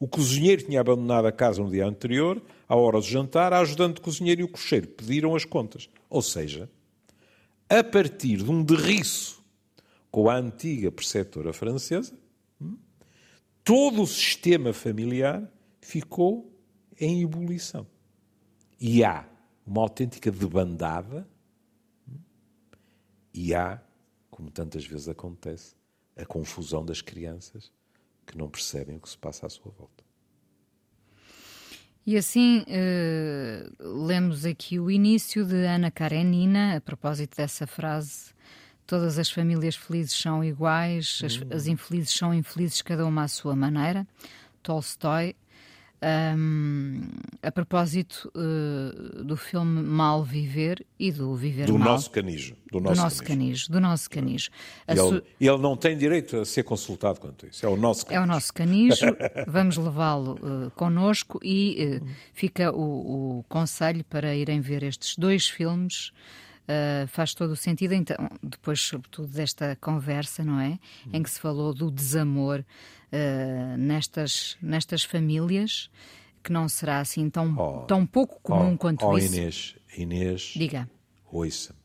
O 0.00 0.08
cozinheiro 0.08 0.62
tinha 0.62 0.80
abandonado 0.80 1.26
a 1.26 1.32
casa 1.32 1.62
no 1.62 1.70
dia 1.70 1.84
anterior, 1.84 2.42
à 2.66 2.74
hora 2.74 2.98
do 2.98 3.04
jantar, 3.04 3.52
a 3.52 3.60
ajudante 3.60 3.96
de 3.96 4.00
cozinheiro 4.00 4.40
e 4.40 4.44
o 4.44 4.48
cocheiro 4.48 4.88
pediram 4.88 5.36
as 5.36 5.44
contas. 5.44 5.90
Ou 6.08 6.22
seja, 6.22 6.70
a 7.68 7.84
partir 7.84 8.38
de 8.38 8.50
um 8.50 8.64
derriço 8.64 9.44
com 10.10 10.30
a 10.30 10.36
antiga 10.36 10.90
preceptora 10.90 11.52
francesa, 11.52 12.18
hum, 12.58 12.78
todo 13.62 14.00
o 14.00 14.06
sistema 14.06 14.72
familiar 14.72 15.46
ficou 15.82 16.50
em 16.98 17.20
ebulição. 17.20 17.86
E 18.80 19.04
há 19.04 19.28
uma 19.66 19.82
autêntica 19.82 20.32
debandada 20.32 21.28
hum, 22.08 22.16
e 23.34 23.54
há, 23.54 23.82
como 24.30 24.50
tantas 24.50 24.86
vezes 24.86 25.10
acontece, 25.10 25.74
a 26.16 26.24
confusão 26.24 26.82
das 26.82 27.02
crianças 27.02 27.70
que 28.30 28.38
não 28.38 28.48
percebem 28.48 28.96
o 28.96 29.00
que 29.00 29.08
se 29.08 29.18
passa 29.18 29.46
à 29.46 29.50
sua 29.50 29.72
volta. 29.72 30.04
E 32.06 32.16
assim 32.16 32.64
uh, 32.66 34.06
lemos 34.06 34.44
aqui 34.44 34.80
o 34.80 34.90
início 34.90 35.44
de 35.44 35.66
Ana 35.66 35.90
Karenina, 35.90 36.76
a 36.76 36.80
propósito 36.80 37.36
dessa 37.36 37.66
frase 37.66 38.30
todas 38.90 39.20
as 39.20 39.30
famílias 39.30 39.76
felizes 39.76 40.12
são 40.18 40.42
iguais, 40.42 41.22
as, 41.24 41.40
as 41.54 41.66
infelizes 41.68 42.10
são 42.10 42.34
infelizes, 42.34 42.82
cada 42.82 43.06
uma 43.06 43.22
à 43.22 43.28
sua 43.28 43.54
maneira. 43.54 44.04
Tolstói. 44.64 45.36
Um, 46.02 47.02
a 47.42 47.52
propósito 47.52 48.32
uh, 48.34 49.22
do 49.22 49.36
filme 49.36 49.82
Mal 49.82 50.24
Viver 50.24 50.86
e 50.98 51.12
do 51.12 51.34
Viver 51.34 51.66
do 51.66 51.78
Mal. 51.78 51.88
Nosso 51.90 52.10
canijo, 52.10 52.56
do 52.72 52.80
nosso, 52.80 52.94
do 52.94 53.02
nosso 53.02 53.22
canijo. 53.22 53.36
canijo. 53.44 53.72
Do 53.72 53.80
nosso 53.80 54.10
canijo. 54.10 54.50
Ele, 54.88 54.98
su... 54.98 55.22
ele, 55.38 55.58
não 55.58 55.76
tem 55.76 55.98
direito 55.98 56.38
a 56.38 56.44
ser 56.46 56.62
consultado 56.62 57.20
quanto 57.20 57.44
a 57.44 57.50
isso. 57.50 57.66
É 57.66 57.68
o 57.68 57.76
nosso 57.76 58.06
canijo. 58.06 58.20
É 58.20 58.24
o 58.24 58.26
nosso 58.26 58.54
canijo. 58.54 59.06
Vamos 59.46 59.76
levá-lo 59.76 60.38
uh, 60.40 60.70
connosco 60.70 61.38
e 61.42 62.00
uh, 62.00 62.06
fica 62.32 62.72
o, 62.72 63.40
o 63.40 63.44
conselho 63.46 64.02
para 64.04 64.34
irem 64.34 64.60
ver 64.60 64.82
estes 64.82 65.18
dois 65.18 65.48
filmes. 65.48 66.12
Uh, 66.70 67.06
faz 67.08 67.34
todo 67.34 67.50
o 67.50 67.56
sentido, 67.56 67.94
então, 67.94 68.16
depois, 68.40 68.80
sobretudo, 68.80 69.26
desta 69.26 69.76
conversa, 69.80 70.44
não 70.44 70.60
é? 70.60 70.78
Em 71.12 71.20
que 71.20 71.28
se 71.28 71.40
falou 71.40 71.74
do 71.74 71.90
desamor 71.90 72.60
uh, 72.60 73.76
nestas, 73.76 74.56
nestas 74.62 75.02
famílias, 75.02 75.90
que 76.44 76.52
não 76.52 76.68
será 76.68 77.00
assim 77.00 77.28
tão, 77.28 77.56
oh, 77.58 77.86
tão 77.86 78.06
pouco 78.06 78.40
comum 78.40 78.74
oh, 78.74 78.78
quanto 78.78 79.04
oh, 79.04 79.18
isso. 79.18 79.34
Inês, 79.34 79.76
Inês, 79.96 80.52
Diga. 80.54 80.88
ouça-me. 81.32 81.80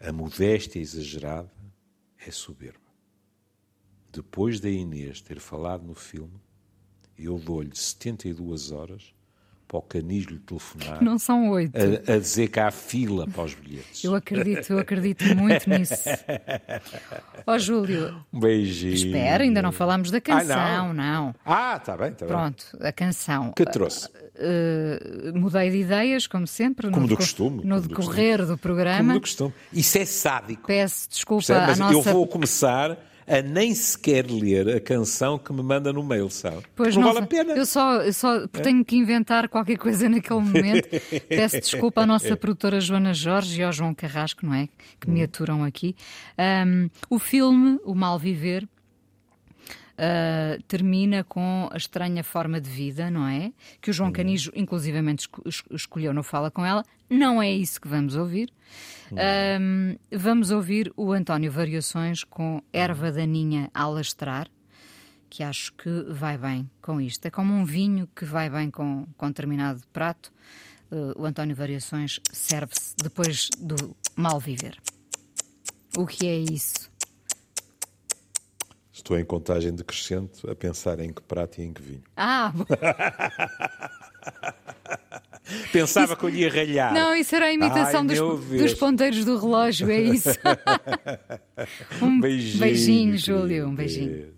A 0.00 0.10
modéstia 0.12 0.80
exagerada 0.80 1.52
é 2.26 2.30
soberba. 2.30 2.78
Depois 4.10 4.60
da 4.60 4.70
Inês 4.70 5.20
ter 5.20 5.38
falado 5.40 5.84
no 5.84 5.94
filme, 5.94 6.40
eu 7.18 7.38
dou-lhe 7.38 7.76
72 7.76 8.72
horas 8.72 9.14
para 9.70 9.78
o 9.78 9.82
Canis 9.82 10.24
lhe 10.24 10.38
telefonar. 10.38 11.00
Não 11.00 11.16
são 11.16 11.48
oito. 11.50 11.72
A, 11.76 12.14
a, 12.14 12.18
dizer 12.18 12.48
que 12.48 12.58
há 12.58 12.72
fila 12.72 13.24
para 13.28 13.44
os 13.44 13.54
bilhetes. 13.54 14.02
Eu 14.02 14.16
acredito, 14.16 14.72
eu 14.72 14.80
acredito 14.80 15.24
muito 15.36 15.70
nisso. 15.70 15.94
Ó 17.46 17.54
oh, 17.54 17.58
Júlio. 17.58 18.16
Um 18.32 18.40
beijinho. 18.40 18.94
Espera, 18.94 19.44
ainda 19.44 19.62
não 19.62 19.70
falámos 19.70 20.10
da 20.10 20.20
canção, 20.20 20.58
ah, 20.58 20.92
não. 20.92 20.94
não. 20.94 21.34
Ah, 21.46 21.76
está 21.76 21.96
bem, 21.96 22.08
está 22.08 22.26
bem. 22.26 22.34
Pronto, 22.34 22.66
a 22.80 22.90
canção. 22.90 23.52
Que 23.52 23.64
trouxe? 23.64 24.08
Uh, 24.08 25.38
mudei 25.38 25.70
de 25.70 25.76
ideias, 25.76 26.26
como 26.26 26.48
sempre. 26.48 26.90
Como 26.90 27.06
do 27.06 27.16
costume. 27.16 27.64
No 27.64 27.80
decorrer 27.80 28.38
do, 28.38 28.48
do, 28.48 28.58
programa. 28.58 28.98
Como 28.98 29.12
do 29.14 29.20
costume. 29.20 29.54
Isso 29.72 29.98
é 29.98 30.04
sádico. 30.04 30.66
Peço 30.66 31.08
desculpa 31.08 31.46
Percebe? 31.46 31.66
Mas 31.68 31.78
nossa... 31.78 32.08
eu 32.08 32.12
vou 32.12 32.26
começar 32.26 32.98
a 33.30 33.40
nem 33.40 33.72
sequer 33.72 34.28
ler 34.28 34.68
a 34.76 34.80
canção 34.80 35.38
que 35.38 35.52
me 35.52 35.62
manda 35.62 35.92
no 35.92 36.02
mail, 36.02 36.28
sabe? 36.28 36.64
Pois 36.74 36.96
não, 36.96 37.04
não 37.04 37.12
vale 37.12 37.24
a 37.24 37.28
pena. 37.28 37.52
Eu 37.52 37.64
só, 37.64 38.02
eu 38.02 38.12
só 38.12 38.34
é? 38.38 38.46
tenho 38.48 38.84
que 38.84 38.96
inventar 38.96 39.48
qualquer 39.48 39.78
coisa 39.78 40.08
naquele 40.08 40.40
momento. 40.40 40.88
Peço 41.28 41.60
desculpa 41.60 42.00
à 42.00 42.06
nossa 42.06 42.36
produtora 42.36 42.80
Joana 42.80 43.14
Jorge 43.14 43.60
e 43.60 43.62
ao 43.62 43.72
João 43.72 43.94
Carrasco, 43.94 44.44
não 44.44 44.52
é? 44.52 44.68
Que 44.98 45.08
me 45.08 45.22
aturam 45.22 45.62
aqui. 45.62 45.94
Um, 46.66 46.90
o 47.08 47.20
filme, 47.20 47.78
O 47.84 47.94
Mal 47.94 48.18
Viver, 48.18 48.68
Uh, 50.00 50.62
termina 50.62 51.22
com 51.22 51.68
a 51.70 51.76
estranha 51.76 52.24
forma 52.24 52.58
de 52.58 52.70
vida, 52.70 53.10
não 53.10 53.28
é? 53.28 53.52
Que 53.82 53.90
o 53.90 53.92
João 53.92 54.10
Canijo, 54.10 54.50
inclusivamente, 54.54 55.28
escolheu 55.70 56.14
no 56.14 56.22
Fala 56.22 56.50
Com 56.50 56.64
Ela. 56.64 56.82
Não 57.10 57.42
é 57.42 57.52
isso 57.52 57.78
que 57.78 57.86
vamos 57.86 58.16
ouvir. 58.16 58.50
Um, 59.12 59.98
vamos 60.10 60.50
ouvir 60.50 60.90
o 60.96 61.12
António 61.12 61.52
Variações 61.52 62.24
com 62.24 62.62
Erva 62.72 63.12
Daninha 63.12 63.70
a 63.74 63.86
lastrar, 63.88 64.48
que 65.28 65.42
acho 65.42 65.74
que 65.74 66.04
vai 66.08 66.38
bem 66.38 66.70
com 66.80 66.98
isto. 66.98 67.26
É 67.26 67.30
como 67.30 67.52
um 67.52 67.66
vinho 67.66 68.08
que 68.16 68.24
vai 68.24 68.48
bem 68.48 68.70
com, 68.70 69.06
com 69.18 69.26
determinado 69.26 69.82
prato. 69.92 70.32
Uh, 70.90 71.20
o 71.20 71.26
António 71.26 71.54
Variações 71.54 72.20
serve-se 72.32 72.96
depois 72.96 73.50
do 73.58 73.94
mal 74.16 74.40
viver. 74.40 74.80
O 75.94 76.06
que 76.06 76.26
é 76.26 76.38
isso? 76.38 76.89
Estou 79.00 79.18
em 79.18 79.24
contagem 79.24 79.74
decrescente 79.74 80.46
a 80.46 80.54
pensar 80.54 81.00
em 81.00 81.10
que 81.10 81.22
prato 81.22 81.58
e 81.58 81.64
em 81.64 81.72
que 81.72 81.80
vinho. 81.80 82.02
Ah! 82.14 82.52
Pensava 85.72 86.12
isso... 86.12 86.16
que 86.18 86.24
eu 86.26 86.28
ia 86.28 86.50
ralhar. 86.50 86.92
Não, 86.92 87.16
isso 87.16 87.34
era 87.34 87.46
a 87.46 87.52
imitação 87.52 88.02
Ai, 88.02 88.06
dos, 88.06 88.44
dos, 88.60 88.74
ponteiros 88.74 89.24
do 89.24 89.38
relógio, 89.38 89.90
é 89.90 90.02
isso. 90.02 90.28
um 92.02 92.20
beijinho, 92.20 92.60
beijinho 92.60 93.16
Júlio. 93.16 93.68
Um 93.68 93.74
beijinho. 93.74 94.34